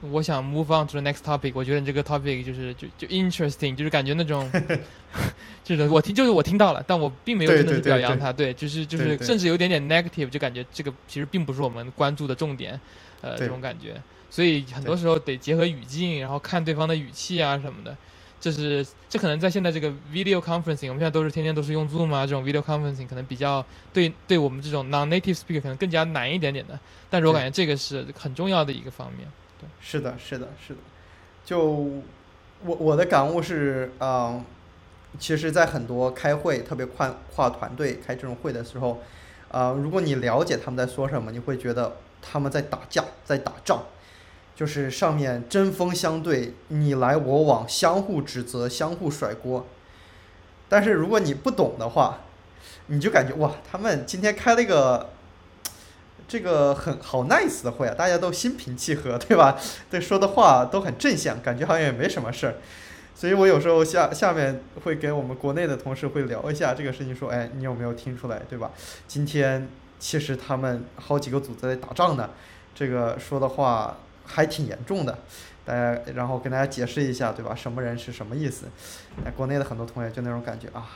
[0.00, 1.52] 我想 move on to the next topic。
[1.54, 4.50] 我觉得你这个 topic 就是就就 interesting，就是感觉那种，
[5.62, 8.32] 就是我听就是我听到了，但我并没有真的去表扬他。
[8.32, 12.80] 对，就是就是甚至有点点 negative，就感觉这个其实并不是我们关注的重点，
[13.20, 14.00] 呃，这种感觉。
[14.30, 17.96] 所以很多时候得结合语境，然后看对方的语气啊什么的。
[18.40, 26.78] 这是这可能在现在这个 video conferencing，我们现在都是天天都是用 Zoom 啊，这种 video conferencing 可能比较对对我们这种 non-native speaker 可能更加难一点点的。
[27.08, 29.26] 但是我感觉这个是很重要的一个方面。
[29.58, 30.80] 对，是的，是的，是的。
[31.44, 31.60] 就
[32.64, 34.44] 我我的感悟是，嗯，
[35.18, 39.00] 其实，在很多开会，特别跨跨团队开这种会的时候，
[39.50, 43.82] 啊，如果你了解他们在说什么，你会觉得他们在打架，在打仗。
[44.56, 49.66] 就是上面针锋相对，你来我往，相互指责，相互甩锅。
[50.66, 52.20] 但是如果你不懂的话，
[52.86, 55.10] 你就感觉哇，他们今天开了一个
[56.26, 59.58] 这个很好 nice 的会啊，大家都心平气和，对吧？
[59.90, 62.54] 对，说的话都很正向，感觉好像也没什么事儿。
[63.14, 68.70] 所以我有时候下下面会给我们国内的同事会聊一下这个事情，说，哎，你有没有听出来，对吧？
[69.06, 72.30] 今天其实他们好几个组在打仗呢，
[72.74, 73.98] 这个说的话。
[74.26, 75.16] 还挺严重的，
[75.64, 77.54] 大家然后跟大家解释一下，对吧？
[77.54, 78.66] 什么人是什么意思？
[79.24, 80.86] 那国内的很多同学就那种感觉啊，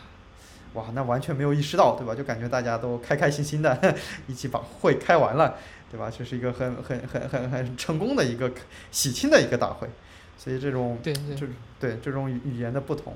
[0.74, 2.14] 哇，那完全没有意识到，对吧？
[2.14, 3.94] 就感觉大家都开开心心的
[4.28, 5.56] 一起把会开完了，
[5.90, 6.10] 对吧？
[6.10, 8.50] 这是一个很很很很很成功的一个
[8.90, 9.88] 喜庆的一个大会，
[10.36, 13.14] 所以这种对对对这种语言的不同，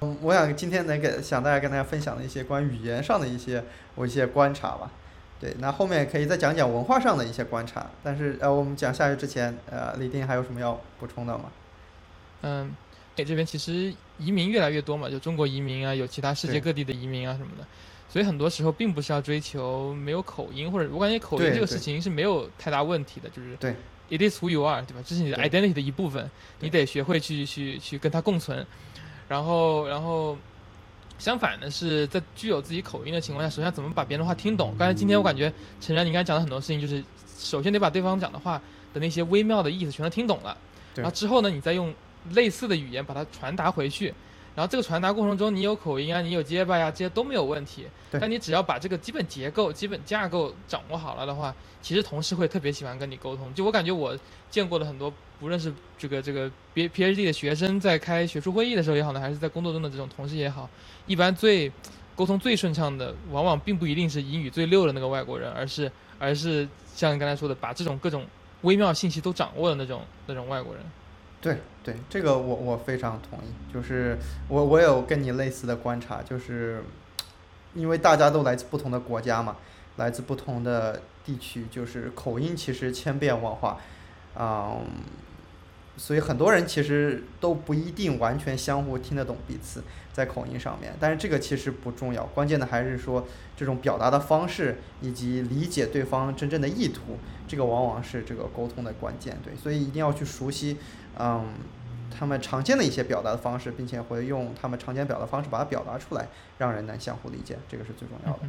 [0.00, 4.90] 嗯，我想今天能给想大家跟大家分享的一些关于语言上的一些我一些观察吧。
[5.38, 11.44] 对，那后面可以再讲讲文化上的一些观察，但是呃，我们讲下去之前，呃，李丁还有什么要补充的吗？
[12.40, 12.74] 嗯，
[13.14, 17.66] 这边其实移民越来越多嘛，就中国移民啊，有其他世界各地的移民啊什么的，
[18.08, 23.74] 所以很多时候并不是要追求没有口音，或者我感觉口音这个事情是没有太大问题的，就是对
[24.08, 25.02] ，it is who you are，对吧？
[25.04, 28.66] 这是你的 identity 的一部分，你得学会去去去跟它共存，
[29.28, 30.38] 然后然后。
[31.18, 34.74] 相反的是，在具有自己口音的情况下，首先怎么把别人的话听懂？
[34.78, 37.02] 刚才今天我感觉陈然你刚才讲的很多事情，就是
[37.38, 38.60] 首先得把对方讲的话
[38.92, 40.56] 的那些微妙的意思全都听懂了，
[40.94, 41.94] 然后之后呢，你再用
[42.32, 44.12] 类似的语言把它传达回去。
[44.56, 47.86] 然后这个传达过程中，你有口音啊，你有结巴呀，这些都没有问题。
[48.10, 53.52] 但你只要把这个基本结构、基本架构掌握好了的话，其实同事会特别喜欢跟你沟通。
[53.52, 54.18] 就我感觉，我
[54.50, 60.66] 见过的很多，不论是这个这个 B PhD 的学生在开学术会议的时候也好呢，还是在工作中的这种同事也好，
[61.06, 61.70] 一般最
[62.14, 68.26] 沟通最顺畅的，往往并不一定是英语最溜的那个外国人，而是而是像你刚才说的，把这种各种
[68.62, 70.82] 微妙信息都掌握的那种那种外国人。
[71.42, 73.72] 对对，这个我我非常同意。
[73.72, 74.18] 就是
[74.48, 76.82] 我我有跟你类似的观察，就是
[77.74, 79.56] 因为大家都来自不同的国家嘛，
[79.94, 83.78] 来自不同的地区，就是口音其实千变万化，
[84.36, 84.84] 嗯，
[85.96, 89.82] 所以很多人其实都不一定完全相互听得懂彼此
[90.12, 90.94] 在口音上面。
[91.00, 99.38] 但是这个其实不重要，关键的还是说这种表达的方式以及理解对方真正的意图，这个往往是这个沟通的关键。
[99.42, 100.76] 对，所以一定要去熟悉。
[101.18, 101.54] 嗯，
[102.10, 106.28] 他们常见的一些表达的方式，并且会用他们常见表达方式把它表达出来，
[106.58, 108.40] 让人能相互理解，这个是最重要的。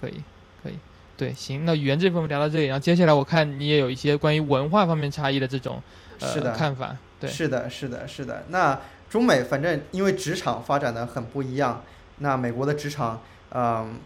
[0.00, 0.22] 对，可以，
[0.62, 0.78] 可以，
[1.16, 5.82] 对，行，那语言这部分聊到这里，然后接下来我看你也有一些关于文化方面差异的这种
[6.20, 6.96] 呃看法。
[7.20, 8.44] 对，是的，是的，是的。
[8.48, 11.82] 那中美反正因为职场发展的很不一样，
[12.18, 13.22] 那美国的职场，
[13.52, 13.98] 嗯，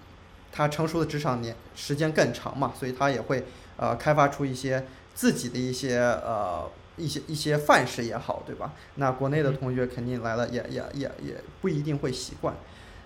[0.53, 3.45] 它成熟的职场年时间更长嘛，所以它也会
[3.77, 6.71] 呃开发出一些自己的一些呃。
[7.01, 8.73] 一些一些范式也好，对吧？
[8.97, 12.57] 那国内的同学肯定来了，也也也也不一定会习惯。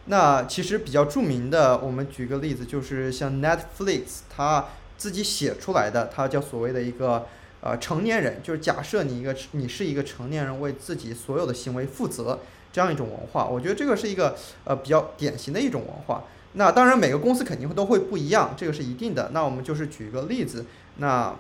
[0.07, 7.27] 那其实比较著名的，我们举个例子，就是像 Netflix，它自己写出来的，它叫所谓的一个
[7.62, 13.46] 呃成年人，就是假设你一个你是一个成年人，为自己所有的行为负责这样一种文化。
[13.46, 16.25] 我觉得这个是一个呃比较典型的一种文化。
[16.53, 19.31] 那当然每个公司肯定会都会不一样，这个是一定的。
[19.33, 20.66] 那我们就是举一个例子，
[20.98, 21.35] 那。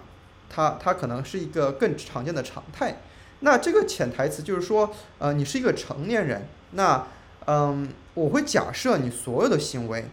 [0.54, 3.00] 它它可能是一个更常见的常态，
[3.40, 7.06] 那这个潜台词就是说，呃，你是一个成年人，那，
[7.46, 10.04] 嗯，我会假设你所有的行为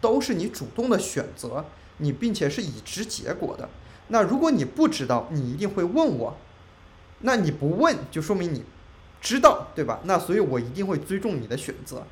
[0.00, 1.64] 都是你主动的选择，
[2.00, 3.68] 你并且是已知结果的。
[4.08, 6.36] 那如果你不知道，你一定会问我。
[7.20, 8.64] 那你不问，就说明你
[9.20, 10.00] 知道，对吧？
[10.04, 12.02] 那所以我一定会尊重你的选择。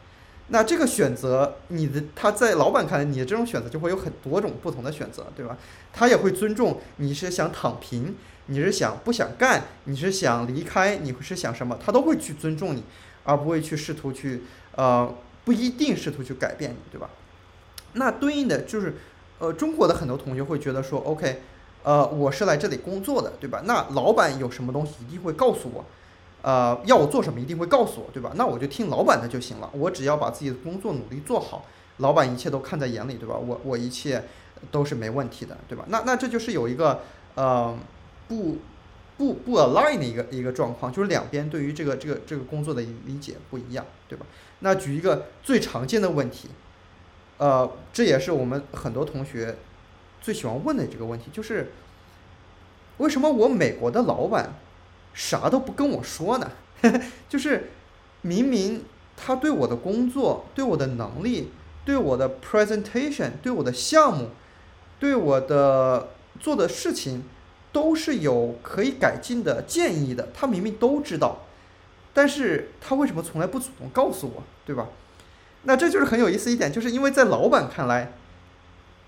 [0.48, 5.58] 那这个选择，你的他在老板看来，你的这种选择就会有很多种不同的选择，对吧？
[5.92, 8.14] 他也会尊重你是想躺平，
[8.46, 12.84] 你是想不想干，你是想离开，你是想什么，他都会去尊重你，
[13.24, 14.42] 而不会去试图去
[14.76, 17.10] 呃不一定试图去改变你，对吧？
[17.94, 18.96] 那对应的就是
[19.38, 21.40] 呃中国的很多同学会觉得说，OK，
[21.82, 23.62] 呃我是来这里工作的，对吧？
[23.64, 25.84] 那老板有什么东西一定会告诉我。
[26.40, 28.30] 呃，要我做什么一定会告诉我，对吧？
[28.36, 29.68] 那我就听老板的就行了。
[29.72, 31.64] 我只要把自己的工作努力做好，
[31.96, 33.34] 老板一切都看在眼里，对吧？
[33.36, 34.22] 我我一切
[34.70, 35.84] 都是没问题的，对吧？
[35.88, 37.00] 那那这就是有一个
[37.34, 37.76] 呃
[38.28, 38.58] 不
[39.16, 44.24] 不不 align 的一个一个状况，就是两边对于这个这个这个工作的理解不一样，对吧？
[44.60, 46.48] 那举一个最常见的问题，
[47.38, 49.56] 呃，这也是我们很多同学
[50.20, 51.72] 最喜欢问的这个问题，就是
[52.98, 54.54] 为什么我美国的老板？
[55.14, 56.52] 啥都不跟我说呢，
[57.28, 57.70] 就是
[58.22, 58.84] 明明
[59.16, 61.50] 他对我的工作、对我的能力、
[61.84, 64.30] 对我的 presentation、对我的项目、
[65.00, 67.24] 对我的做的事情
[67.72, 71.38] 都是有可以改进的建议的，他明明都知道，
[72.14, 74.86] 但是他为什么从来不主动告诉我，对吧？
[75.68, 78.14] 那这就是很有意思一点，就是因为在老板看来，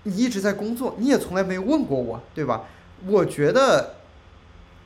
[0.03, 2.65] 你一直在工作，你也从来没问过我，对吧？
[3.07, 3.95] 我觉得。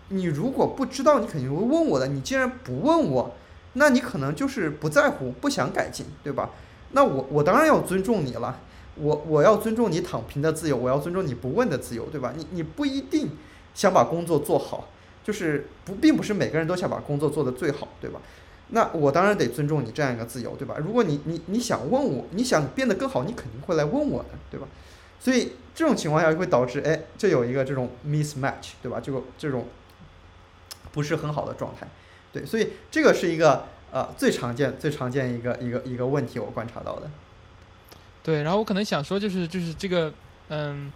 [0.09, 2.05] 你如果不知道，你肯定会问我的。
[2.05, 3.35] 你既然不问我，
[3.73, 6.51] 那你可能就是不在乎，不想改进，对吧？
[6.91, 8.59] 那我我当然要尊重你了。
[8.97, 12.33] 我我要尊重你躺平的自由，我要尊重你不问的自由，对吧？
[12.37, 13.31] 你你不一定
[13.73, 14.89] 想把工作做好，
[15.23, 18.21] 就是不并不是每个人都想把工作做得最好，对吧？
[18.69, 20.75] 那我当然得尊重你这样一个自由，对吧？
[20.77, 24.67] 如果你你你想问我，你想变得更好，你肯定会来问我的，对吧？
[25.19, 28.99] 所以这种情况下会导致，哎，这有一个这种 mismatch，对吧？
[29.01, 29.65] 这个这种。
[30.91, 31.85] 不是很好的状态，
[32.31, 37.11] 对，所以这个是一个呃最常见、最常见一个一个一个问题，我观察到的。
[38.23, 40.13] 对，然后我可能想说，就是就是这个，
[40.47, 40.89] 嗯，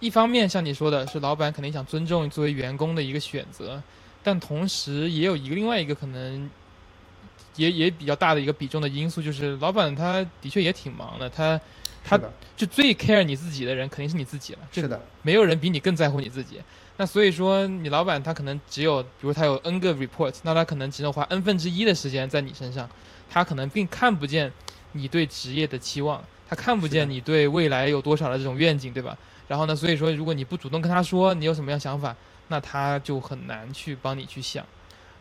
[0.00, 3.82] 一方面像你说的是，老板肯定想尊重作为员工的一个选择，
[4.22, 6.48] 但同时也有一个另外一个可能，
[7.58, 11.60] 也也比较大的一个比重的因素，就是老板他的确也挺忙的，他
[12.02, 12.18] 他
[12.56, 16.58] 就最 care 你自己的人肯定是你自己了，是的，没有人比你更在乎你自己。
[16.96, 22.88] 那所以说，你老板他可能只有，比如他有 N 个 report，那他可能只能花 N 分之一的时间在你身上，
[23.30, 24.50] 他可能并看不见
[24.92, 29.16] 你对职业的期望，他看不见你对未来有多少的这种愿景，对吧？
[29.46, 32.14] 然后呢，所以说，如果你不主动跟他说你有什么样想法，
[32.48, 34.66] 那他就很难去帮你去想。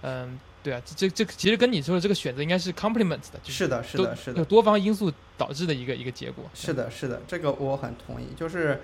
[0.01, 6.43] 嗯，对啊，这这其实跟你说的这个选择应该是 complement 的，是的，是的，是的，有多方因素导致的一个一个结果。
[6.53, 8.81] 是的，是的，这个我很同意，就是。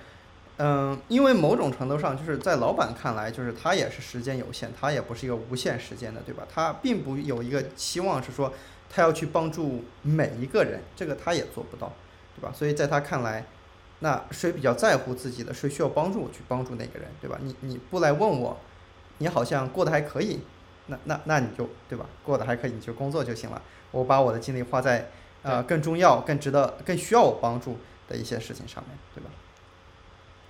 [0.57, 6.43] 嗯，因为某种程度上，就是在老板看来，就是他也是时间有限，他也不是一个无限时间的，对吧？
[6.47, 8.53] 他并不有一个期望是说
[8.87, 11.91] 他要去帮助每一个人，这个他也做不到，
[12.35, 12.53] 对吧？
[12.55, 13.43] 所以在他看来，
[14.01, 17.39] 那谁比较在乎自己的，谁需要帮助，去帮助那个人，对吧？
[17.41, 18.55] 你你不来问我，
[19.17, 20.39] 你好像过得还可以，
[20.87, 22.05] 那那那你就对吧？
[22.23, 23.61] 过得还可以，你就工作就行了。
[23.91, 25.09] 我把我的精力花在
[25.41, 29.29] 呃更重要、更值得、更需要我帮助的一些事情上面，对吧？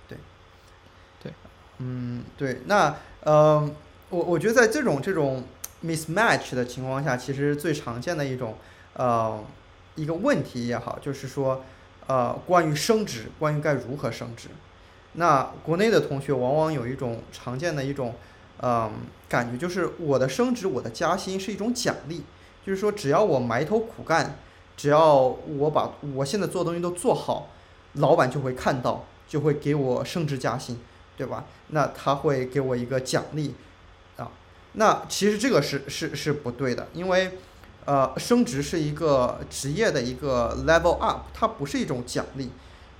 [0.08, 0.18] 对，
[1.22, 1.32] 对
[1.78, 3.70] 嗯，对，那呃，
[4.10, 5.44] 我我觉得在这种这种
[5.84, 8.56] mismatch 的情况下，其实最常见的一种
[8.94, 9.44] 呃
[9.94, 11.64] 一个问题也好，就是说
[12.06, 14.48] 呃关于升职，关于该如何升职。
[15.12, 18.14] 那国内的同学往往有一种常见的一种
[18.60, 18.90] 嗯
[19.28, 22.22] 感觉，就是我的升职，我的加薪是一种奖励，
[22.64, 24.38] 就是说只要我埋头苦干，
[24.76, 25.14] 只要
[25.58, 27.48] 我把我现在做的东西都做好，
[27.94, 30.78] 老板就会看到，就会给我升职加薪。
[31.16, 31.44] 对吧？
[31.68, 33.54] 那他会给我一个奖励，
[34.16, 34.32] 啊，
[34.72, 37.38] 那其实这个是是是不对的，因为，
[37.84, 42.50] 呃，升职是一个职业的一个 level up，它不是一种奖励，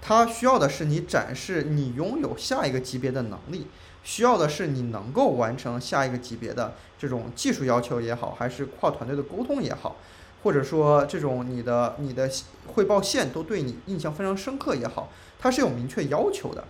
[0.01, 3.67] 它需要的是你展示你拥有下一个级别的能力，
[4.05, 9.97] 需要的是你能够完成下一个级别的这种技术要求也好，还是跨团队的沟通也好，
[10.43, 12.31] 或者说这种你的你的
[12.75, 16.63] 汇报线都对你印象非常深刻也好，它是有明确要求的。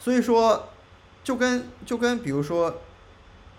[0.00, 0.68] 所以说，
[1.22, 2.80] 就跟就跟比如说，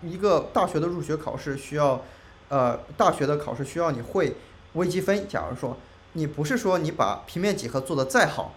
[0.02, 2.02] 一个大学的入学考试需要，
[2.48, 4.36] 呃，大学的考试需要你会
[4.74, 5.26] 微积分。
[5.28, 5.76] 假如说
[6.12, 8.54] 你不是说你把平面几何做的再好，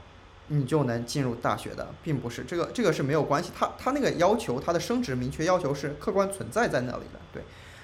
[0.50, 3.52] 你就能进入大学的，并不是这个这个是没有关系。
[3.58, 7.42] 他他那个要求，他的升职明确要求是客观存在在那里的，对，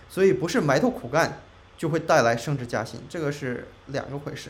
[0.09, 1.41] 所以不是埋头苦干
[1.77, 4.49] 就会带来升职加薪，这个是两个回事。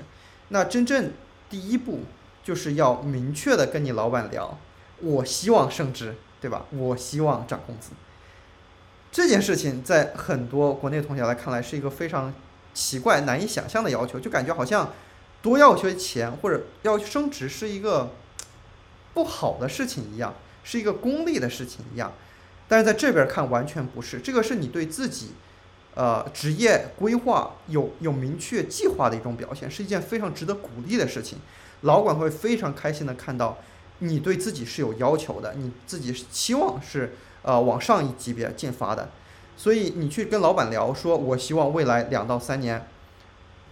[0.50, 1.12] 那真正
[1.50, 2.02] 第一步
[2.44, 4.58] 就是要明确的跟你老板聊，
[5.02, 6.66] 我希望升职，对吧？
[6.72, 7.92] 我希望涨工资。
[9.12, 12.34] 这件事情在很多国内同学来看来是一个非常
[12.74, 14.92] 奇怪、难以想象的要求，就感觉好像
[15.46, 18.10] 多要些钱或者要升职是一个
[19.14, 20.34] 不好的事情一样，
[20.64, 22.12] 是一个功利的事情一样。
[22.68, 25.34] 但是在这边看完全不是，这个是你对自己。
[25.98, 31.40] 呃，职业规划有有明确计划的一种表现，是一件非常值得鼓励的事情。
[31.84, 33.58] 老管会非常开心的看到
[34.00, 39.08] 你对自己是有要求的，你自己期望是呃往上一级别进发的。
[39.56, 42.86] 所以你去跟老板聊，说我希望未来两到三年，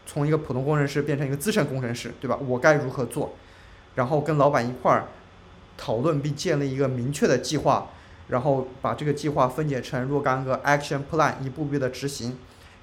[0.05, 2.37] 从一个普通工程师变成一个资深工程师，对吧？
[2.45, 3.33] 我该如何做？
[3.95, 5.07] 然后跟老板一块儿
[5.77, 7.89] 讨论并建立一个明确的计划。
[8.29, 12.37] 然后把这个计划分解成若干个 action plan，一步步的执行，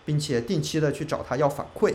[0.05, 1.95] 并且定期的去找他要反馈。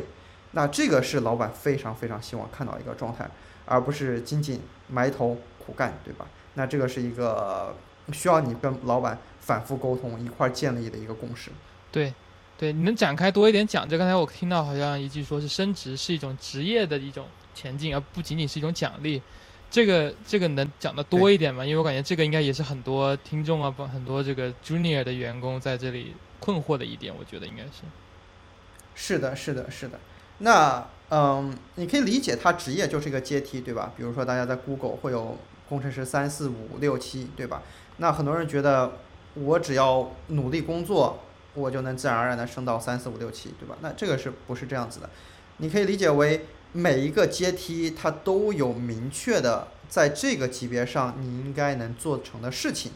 [0.51, 3.29] 那这个是老板非常非常希望看到一个状态，
[3.65, 6.25] 而不是仅仅埋头苦干，对吧？
[6.55, 7.75] 那这个是一个
[8.11, 11.51] 需要你跟老板反复沟通一块儿建立的一个共识。
[11.91, 12.11] 对，
[12.57, 13.87] 对，你能展开多一点讲？
[13.87, 19.21] 就刚才我听到好像一句说是升职是一种职业的一种前进，而不仅仅是一种奖励。
[19.69, 21.65] 这个这个能讲的多一点吗？
[21.65, 27.81] 因为我感觉这个应该也是很多听众啊，不很多这个 junior 的员工在这里困惑的一点，我觉得应该是。
[28.95, 29.99] 是的，是的，是的。
[30.37, 33.91] 那嗯，你可以理解它职业就是一个阶梯，对吧？
[33.97, 35.37] 比如说大家在 Google 会有
[35.67, 37.61] 工程师三四五六七，对吧？
[37.97, 38.99] 那很多人觉得
[39.33, 41.24] 我只要努力工作，
[41.55, 43.75] 我就能自然而然的升到三四五六七，对吧？
[43.81, 45.09] 那这个是不是这样子的？
[45.57, 46.45] 你可以理解为。
[46.77, 52.91] 每一个阶梯，它都有明确的在这个级别上你应该能做成的事情。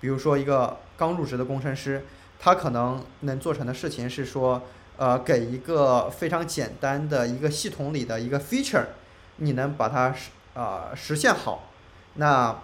[0.00, 2.04] 比如说，一个刚入职的工程师，
[2.40, 4.62] 他可能能做成的事情是说，
[4.96, 8.86] 呃，给一个非常简单的一个系统里的一个 feature，
[9.36, 11.70] 你能把它实啊实现好，
[12.14, 12.60] 那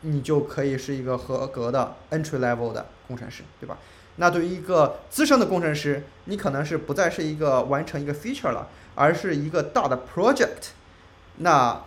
[0.00, 3.78] 你就可以是一个合格的 entry level 的工程师，对吧？
[4.20, 8.68] 那对于一个资深的工程师，你可能是不再是一个完成一个 feature 了。
[8.96, 10.74] 而是一个大的 project，
[11.38, 11.84] 那，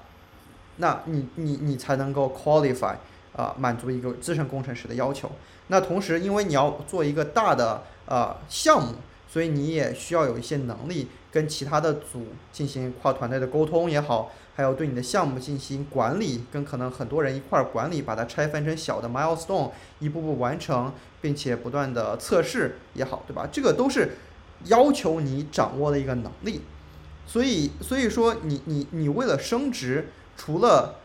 [0.77, 2.95] 那你你你才能够 qualify
[3.35, 5.29] 啊，满足一个资深工程师的要求。
[5.67, 8.95] 那同时，因为你要做一个大的呃项目，
[9.29, 23.47] 所以你也需要有一些能力跟其他的组进行跨团队的沟通也好，还有对你的项目进行管理，跟可能很多人一块儿管理，把它拆分成小的 milestone，一步步完成，并且不断的测试也好，对吧？
[23.51, 24.11] 这个都是
[24.65, 26.61] 要求你掌握的一个能力。
[27.25, 30.95] 所以，所以说，你你你为了升职，除了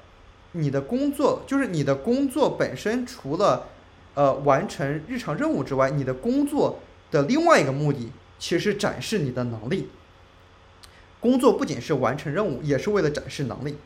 [0.53, 3.67] 你的工作，就是你的工作本身，除了
[4.15, 6.81] 呃完成日常任务之外，你的工作
[7.11, 9.89] 的另外一个目的，其实展示你的能力。
[11.21, 13.77] 工作不仅是完成任务，也是为了展示能力。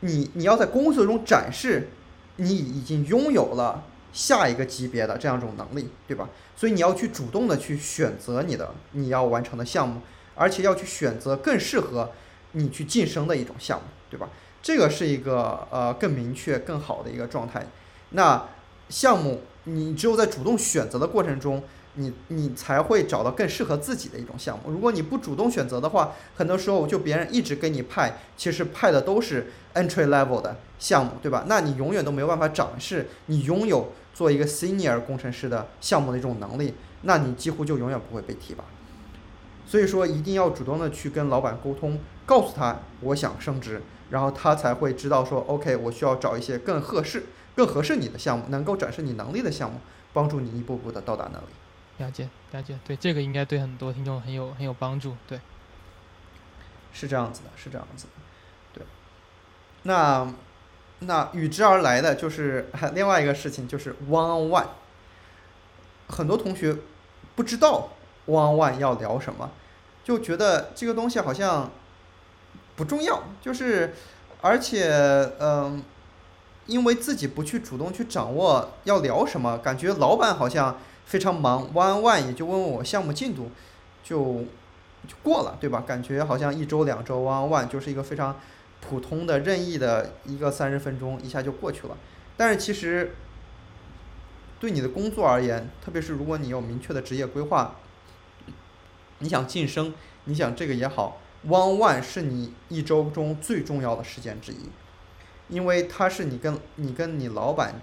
[0.00, 1.88] 你你要在工作中展示
[2.36, 6.28] 你已经拥有了下一个级别的这样一种能力，对吧？
[6.56, 10.00] 所以你要去主动的去选择你的你要完成的项目。
[10.36, 12.12] 而且要去选择更适合
[12.52, 14.30] 你去晋升的一种项目，对吧？
[14.62, 17.66] 这个是一个呃更明确、更好的一个状态。
[18.10, 18.48] 那
[18.88, 21.62] 项目你只有在主动选择的过程中，
[21.94, 24.70] 你你才会找到更适合自己的一种项目。
[24.70, 31.44] 如果你不主动选择的话，很多时候就别人一直给你派，其实派的都是 entry level 的项目，对吧？
[31.48, 38.64] 那你永远都没有办法展示你拥有做一个 senior 工程师的项目的一种能力，那你几乎就永远不会被提拔。
[39.66, 49.78] 所以说，一定要主动的去跟老板沟通，告诉他我想升职，然后他才会知道说，OK，我需要找一些更合适、更合适你的项目，能够展示你能力的项目，
[50.12, 51.44] 帮助你一步步的到达那里。
[52.00, 55.14] 了解，了解，对这个应该对很多听众很有很有帮助。
[55.28, 55.40] 对，
[56.92, 58.10] 是这样子的，是这样子的。
[58.72, 58.84] 对，
[59.82, 60.32] 那
[61.00, 64.66] 那与之而来的就是另外一个事情，就是 one on one。
[66.08, 66.76] 很多同学
[67.36, 67.90] 不知道
[68.26, 69.50] one on one 要聊什么。
[70.02, 71.70] 就觉得这个东西好像
[72.74, 73.94] 不重要，就是，
[74.40, 74.90] 而且，
[75.38, 75.84] 嗯，
[76.66, 80.78] 因为自己不去主动去掌握要聊什么，感觉老板好像
[81.10, 83.50] 非常忙，one one 也就问问我项目进度，
[84.04, 84.44] 就
[85.08, 85.82] 就过了，对吧？
[85.84, 88.38] 感觉好像一周两周 one one 就是一个非常
[88.80, 91.96] 普通的任意的一个三十分钟，一下就过去了。
[92.36, 93.16] 但是其实
[94.60, 97.74] 对你的工作而言，特别是如果你有明确的职业规划。
[99.18, 99.92] 你想晋升，
[100.26, 104.70] 你想这个也好，one one 是你一周中最重要的时间之一。
[105.48, 107.82] 因为它是你跟你跟你老板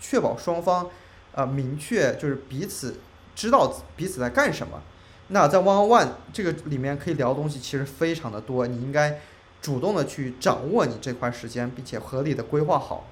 [0.00, 0.90] 确保双方
[1.32, 2.98] 呃明确就是彼此
[3.34, 4.82] 知道彼此在干什么。
[5.28, 9.20] 那在 One on One 这个里面可以聊的东西其实非常的多，你应该
[9.62, 13.06] 主动的去掌握你这块时间，并且合理的规划好。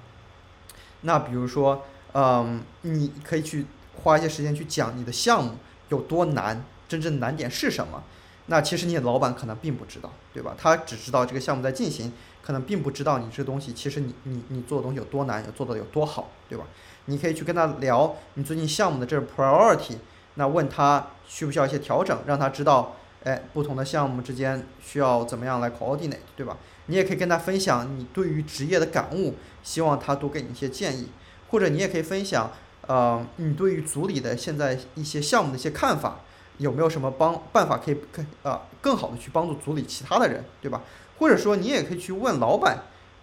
[1.03, 3.67] 那比如说，嗯，你可以去
[4.03, 5.53] 花一些时间去讲你的项目
[5.91, 8.03] 有多难，真正难点是什么。
[8.47, 10.57] 那其实你的老板可能并不知道，对吧？
[10.59, 12.13] 他只知道这个项目在进行，
[12.43, 16.65] 可能并不知道你这个东西其实你你你做的东西有多难，有做的有多好，对吧？
[17.09, 19.97] 你可以去跟他聊你最近项目的这个 priority，
[20.35, 22.95] 那问他需不需要一些调整，让他知道，
[23.25, 26.57] 哎，不同的项目之间需要怎么样来 coordinate，对吧？
[26.87, 31.09] 你也可以跟他分享你对于职业的感悟，希望他多给你一些建议，
[31.51, 32.51] 或者你也可以分享，
[32.87, 36.21] 呃，你对于组里的现在一些项目的一些看法。
[36.59, 40.83] 有没有什么帮办法可以更啊更好的去帮助组里其他的人，对吧？
[41.17, 42.79] 或者说你也可以去问老板，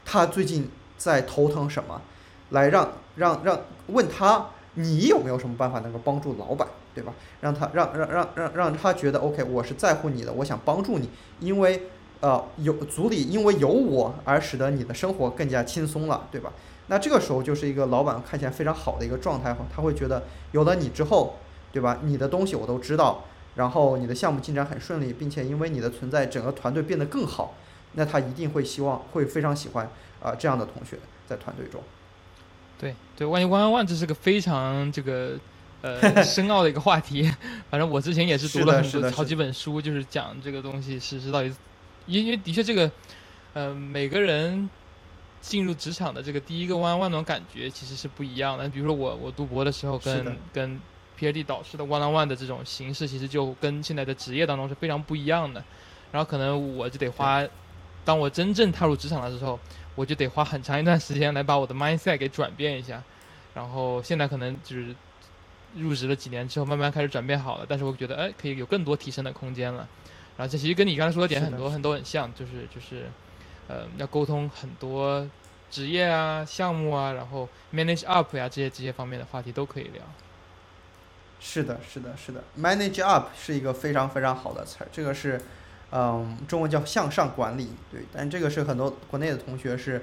[0.05, 2.01] 他最近在头疼什么，
[2.51, 7.13] 来让让让问他你有没有什么办法能够帮助老板，对吧？
[7.41, 11.09] 让他让让让让让他觉得 OK，我是在乎你的，我想帮助你，
[11.39, 11.83] 因为
[12.19, 16.53] 呃有组里因为有我而使得你的生活更加轻松了，对吧？
[16.87, 21.35] 那这个时候就是一个老板看起来非常好的一个状态哈他会觉得有了你之后。
[21.75, 21.99] 对吧？
[22.03, 27.53] 你的东西我都知道，然后你的项目进展很顺利，并且因为你的存在，整个团队变得更好，
[27.95, 29.89] 那他一定会希望，会非常喜欢
[30.23, 30.97] 啊这样的同学
[31.27, 31.81] 在团队中。
[32.79, 35.37] 对对，万一 One on One 这是个非常这个
[35.81, 37.31] 呃 深奥的一个话题。
[37.69, 41.53] 反正我之前也是读了很多好几本书，就是讲这个东西是是到底，
[42.05, 42.91] 因为的确这个
[43.53, 44.69] 呃每个人
[45.41, 48.67] 进入职场的这个第一个 One on One 那种感觉其实是不一样的。
[48.67, 50.81] 比如说我我读博的时候跟跟
[51.17, 55.63] PhD 导师的 One on One 的这种形式，其实就跟现在的职业当中是非常不一样的。
[56.11, 57.43] 然后可能我就得花，
[58.03, 59.59] 当我真正踏入职场的时候，
[59.95, 63.01] 我就得花很长一段时间来把我的 mindset 给转变一下。
[63.53, 64.93] 然后现在可能就是
[65.75, 67.65] 入职了几年之后，慢慢开始转变好了。
[67.67, 69.87] 但是我觉得，哎，可以有更多提升的空间了。
[70.37, 73.09] 然后这其实跟你刚才说的点很多很多很像，就是就是，
[73.69, 75.25] 呃，要沟通很多
[75.71, 80.01] 职业啊、项目啊，然后 manage up 呀这些这些方面的话题都可以聊。
[81.39, 85.39] 是的，是的，是的，manage up 是一个非常非常好的词儿，这个是，
[85.91, 90.01] 嗯，中文叫向上管理，对，但这个是很多国内的同学是，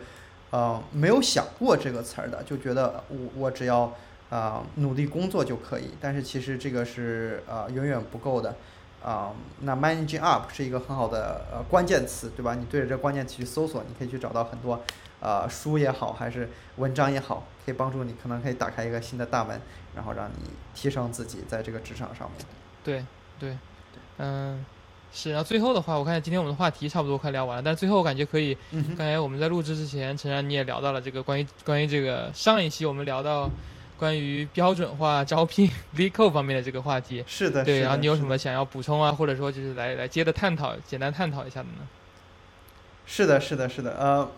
[0.50, 3.92] 呃，没有想过这个词儿的，就觉得我我只要
[4.30, 8.54] 啊努力工作就可以，但是其实这个是呃远远不够的，
[9.04, 12.54] 啊，那 managing up 是一个很好的呃关键词，对吧？
[12.54, 14.80] 你对着这关键词去搜索，你可以去找到很多。
[15.24, 19.60] 呃，书也好，还是文章也好，可以帮助你，可能可以打开一个新的大门，
[19.94, 22.44] 然后让你提升自己在这个职场上面。
[22.82, 23.06] 对，
[23.38, 23.56] 对，
[24.18, 24.66] 嗯，
[25.12, 25.30] 是。
[25.30, 28.56] 然后最后的话，我看今天我们的话题差不多快聊完了，但是最后我感觉可以，
[28.96, 33.50] 刚才我们在录制之前，陈然你也聊到了这个关于关于这个上一期我们聊到
[33.98, 37.22] 关于标准化招聘 v c o 方面的这个话题。
[37.26, 37.64] 是的。
[37.64, 41.86] 对，然后你有什么想要补充啊，或者说就是来来接着探讨，简单探讨一下的呢？
[43.06, 44.28] 是的，是的，是的，呃。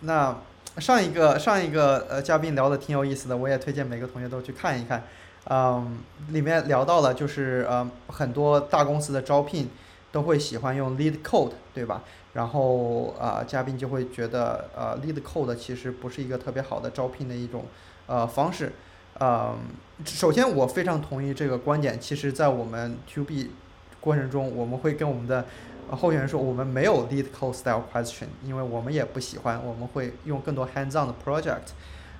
[0.00, 0.36] 那
[0.78, 5.02] 上一个上一个呃嘉宾聊的挺有意思的，我也推荐每个同学都去看一看。
[5.48, 5.98] 嗯，
[6.30, 9.68] 里面聊到了就是呃很多大公司的招聘
[10.10, 12.02] 都会喜欢用 lead code，对吧？
[12.32, 17.64] 然后啊嘉宾就会觉得呃 lead code 其实不是一个特别好的招聘的一种
[18.06, 18.72] 呃方式。
[19.18, 19.56] 嗯，
[20.04, 21.98] 首先我非常同意这个观点。
[21.98, 23.50] 其实，在我们 to B
[23.98, 25.46] 过程中，我们会跟我们的
[25.88, 31.72] 候选人说，我们没有 lead code style question，因为我们也不喜欢，我们会用更多 hands on 的 project，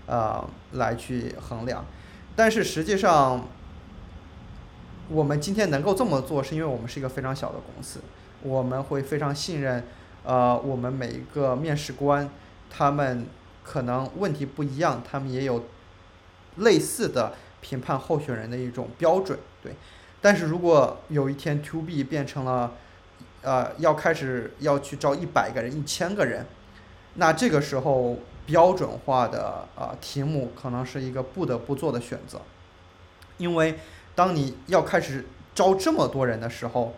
[0.07, 1.85] 呃，来去衡量。
[2.37, 3.49] 但是实际上，
[5.09, 8.01] 我们今天能够这么做，是因为我们是一个非常小的公司，
[8.43, 9.83] 我们会非常信任，
[10.23, 12.29] 呃，我们每一个面试官，
[12.69, 13.27] 他们
[13.65, 15.65] 可能问题不一样，他们也有
[16.57, 17.33] 类似的
[17.63, 19.73] 评判候选人的一种标准，对。
[20.21, 22.75] 但是如果有一天 to B 变成了
[23.43, 26.45] 呃，要开始要去招一百个人、一千个人，
[27.15, 32.41] 那这个时候标准化的呃题目可能是一个不得不做的选择，
[33.37, 33.79] 因为
[34.15, 36.95] 当你要开始招这么多人的时候，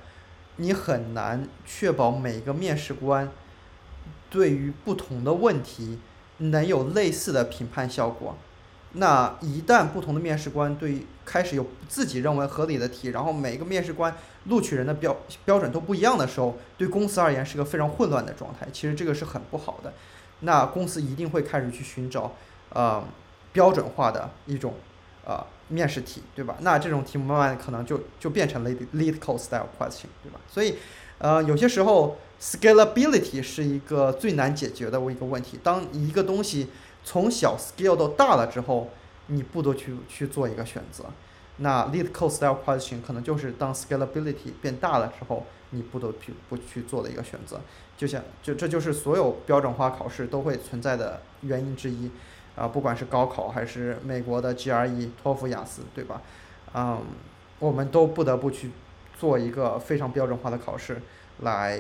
[0.57, 3.30] 你很难确保每个面试官
[4.28, 5.99] 对于不同的问题
[6.38, 8.36] 能有类似的评判效果。
[8.92, 18.66] 那一旦不同的面试官对开始有自己认为合理的题，然后每个面试官录取人的标标准都不一样的时候，对公司而言是个非常混乱的状态。
[18.72, 19.92] 其实这个是很不好的。
[20.41, 22.32] 那公司一定会开始去寻找
[22.70, 23.03] 呃
[23.53, 24.74] 标准化的一种
[25.24, 26.57] 呃面试题，对吧？
[26.61, 30.41] 那这种题目慢慢可能就就变成 lead lead code style question，对吧？
[30.49, 30.76] 所以
[31.18, 35.59] 呃有些时候 scalability 是一个最难解决的一个问题。
[35.62, 36.68] 当一个东西
[37.05, 38.91] 从小 scale 到大了之后，
[39.26, 41.05] 你不得去去做一个选择。
[41.61, 47.61] 那 lead code style question 可能就是当 scalability 变大了之后，你不得去不去做的一个选择。
[47.99, 52.11] 就像就这就是所有标准化考试都会存在的原因之一。
[52.57, 56.20] 啊，不管是高考还是美国的 GRE、托福、雅思，对吧？
[56.74, 57.01] 嗯，
[57.61, 58.72] 我们都不得不去
[59.16, 61.01] 做一个非常标准化的考试，
[61.42, 61.78] 来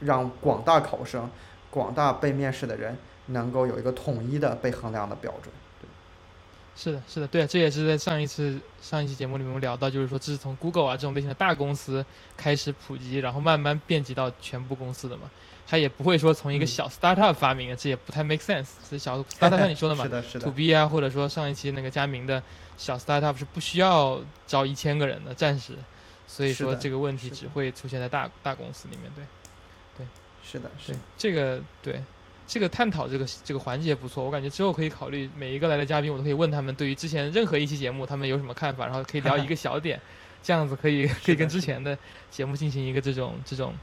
[0.00, 1.30] 让广大考生、
[1.70, 2.96] 广大被面试的人
[3.26, 5.54] 能够有一个统一的被衡量的标准。
[6.82, 12.04] 对，是的，是的，对，这也是在上一次上一期节目里面我们聊到，就是说这是从 Google 啊这种类型的大公司
[12.36, 15.30] 开始普及，然后慢慢遍及到全部公司的嘛。
[15.66, 18.68] 它也不会说从一个小 startup 发明的，这也不太 make sense。
[18.88, 20.46] 是小 startup 像你说的嘛，是的，是的。
[20.46, 22.42] to B 啊，或者说上一期那个佳明的
[22.78, 25.74] 小 startup 是不需要招一千个人的，暂时。
[26.26, 29.24] 所以说这个问题只会出现在大大公司里面，对，
[29.96, 30.06] 对，
[30.42, 32.02] 是的，是这个对
[32.48, 40.00] 这个探讨这个这个环节不错，我感觉之后可以考虑每一个来的嘉宾，我都可以问他们对于之前任何一期节目他们有什么看法，然后可以聊一个小点，
[40.42, 41.96] 这样子可以 可以跟之前的
[42.30, 43.74] 节目进行一个这种这种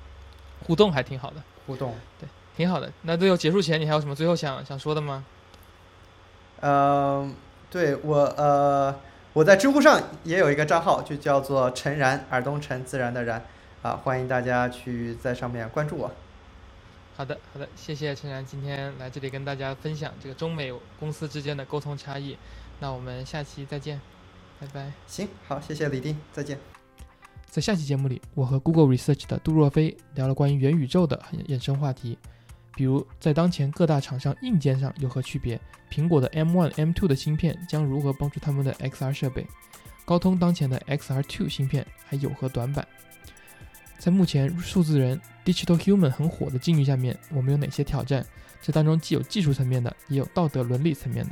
[0.66, 1.36] 互动，还挺好的。
[1.68, 2.92] 互动对，挺好的。
[3.04, 5.24] 那最后结束前，你还有什么最后想想说的吗？
[6.62, 7.36] 嗯，
[7.70, 9.00] 对我呃，
[9.34, 13.46] 我在知乎上也有一个账号，就叫做陈然，耳东陈自然的然
[13.84, 16.12] 啊，欢迎大家去在上面关注我。
[17.18, 22.38] 好的，好的，谢谢陈然今天来这里跟大家分享这个中美公司之间的沟通差异。
[22.78, 24.02] 那我们下期再见，
[24.60, 24.92] 拜拜。
[25.08, 26.60] 行，好，谢谢李丁，再见。
[27.46, 32.18] 在下期节目里，我和 Google Research 的杜若飞聊了关于元宇宙的衍生话题，
[32.76, 35.58] 比如在当前各大厂商硬件上有何区别，
[35.90, 39.48] 苹果的 M1、M2 的芯片将如何帮助他们的 XR 设备，
[40.04, 42.86] 高通当前的 XR2 芯片还有何短板？
[44.06, 48.24] 在目前数字人 Digital Human 很火的境遇下面，我们有哪些挑战？
[48.62, 51.32] 这当中既有技术层面的，也有道德伦理层面的。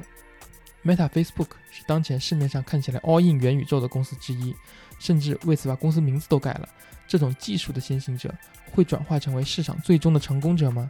[0.83, 4.55] Meta Facebook 是当前市面上看起来 all in 元宇宙的公司之一。
[4.97, 6.67] 甚至为此把公司名字都改了。
[7.07, 8.33] 这种技术的先行者
[8.71, 10.89] 会转化成为市场最终的成功者吗？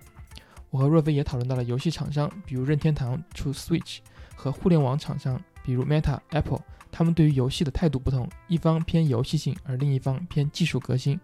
[0.69, 3.97] 我和若飞也讨论到了游戏厂商，比如任天堂出 Switch，
[4.33, 6.61] 和互联网厂商，比如 Meta、Apple，
[6.93, 11.19] 他们对于游戏的态度不同，一方偏游戏性，而另一方偏技术革新。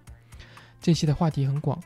[0.81, 1.77] 这期的话题很广，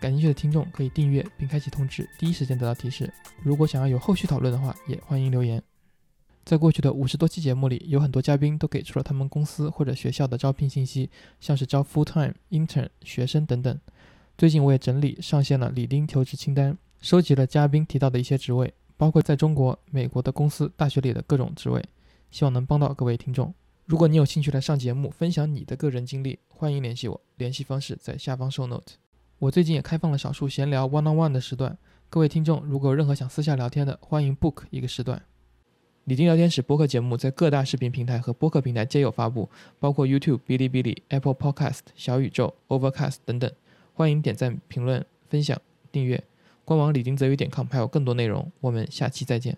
[0.00, 3.12] 感兴趣的听众可以订阅并开启通知，第一时间得到提示。
[3.42, 5.62] 如果想要有后续讨论的话，也欢迎留言。
[6.46, 13.78] 在过去的五十多期节目里，有很多嘉宾都给出了他们公司或者学校的招聘信息，像是招 full time、intern、学生等等。
[14.38, 21.84] 最近我也整理上线了李丁求职清单，收集了嘉宾提到的一些职位，包括在中国、美国的公司、大学里的各种职位，
[22.30, 23.52] 希望能帮到各位听众。
[23.88, 28.96] 如果你有兴趣来上节目分享你的个人经历，欢迎联系我，联系方式在下方 show note。
[29.38, 31.78] 我最近也开放了少数闲聊 one on one 的时段，
[32.10, 35.22] 各位听众如果有任何想私下聊天的，欢迎 book 一个时段。
[36.04, 43.50] 李丁聊天室播客节目在各大视频平台和播客平台皆有发布，包括 YouTube、哔哩哔哩、Apple Podcast、小宇宙、Overcast 等等。
[43.94, 45.58] 欢迎点赞、评论、分享、
[45.90, 46.22] 订阅。
[46.66, 48.52] 官网李丁则语点 com 还有更多内容。
[48.60, 49.56] 我们下期再见。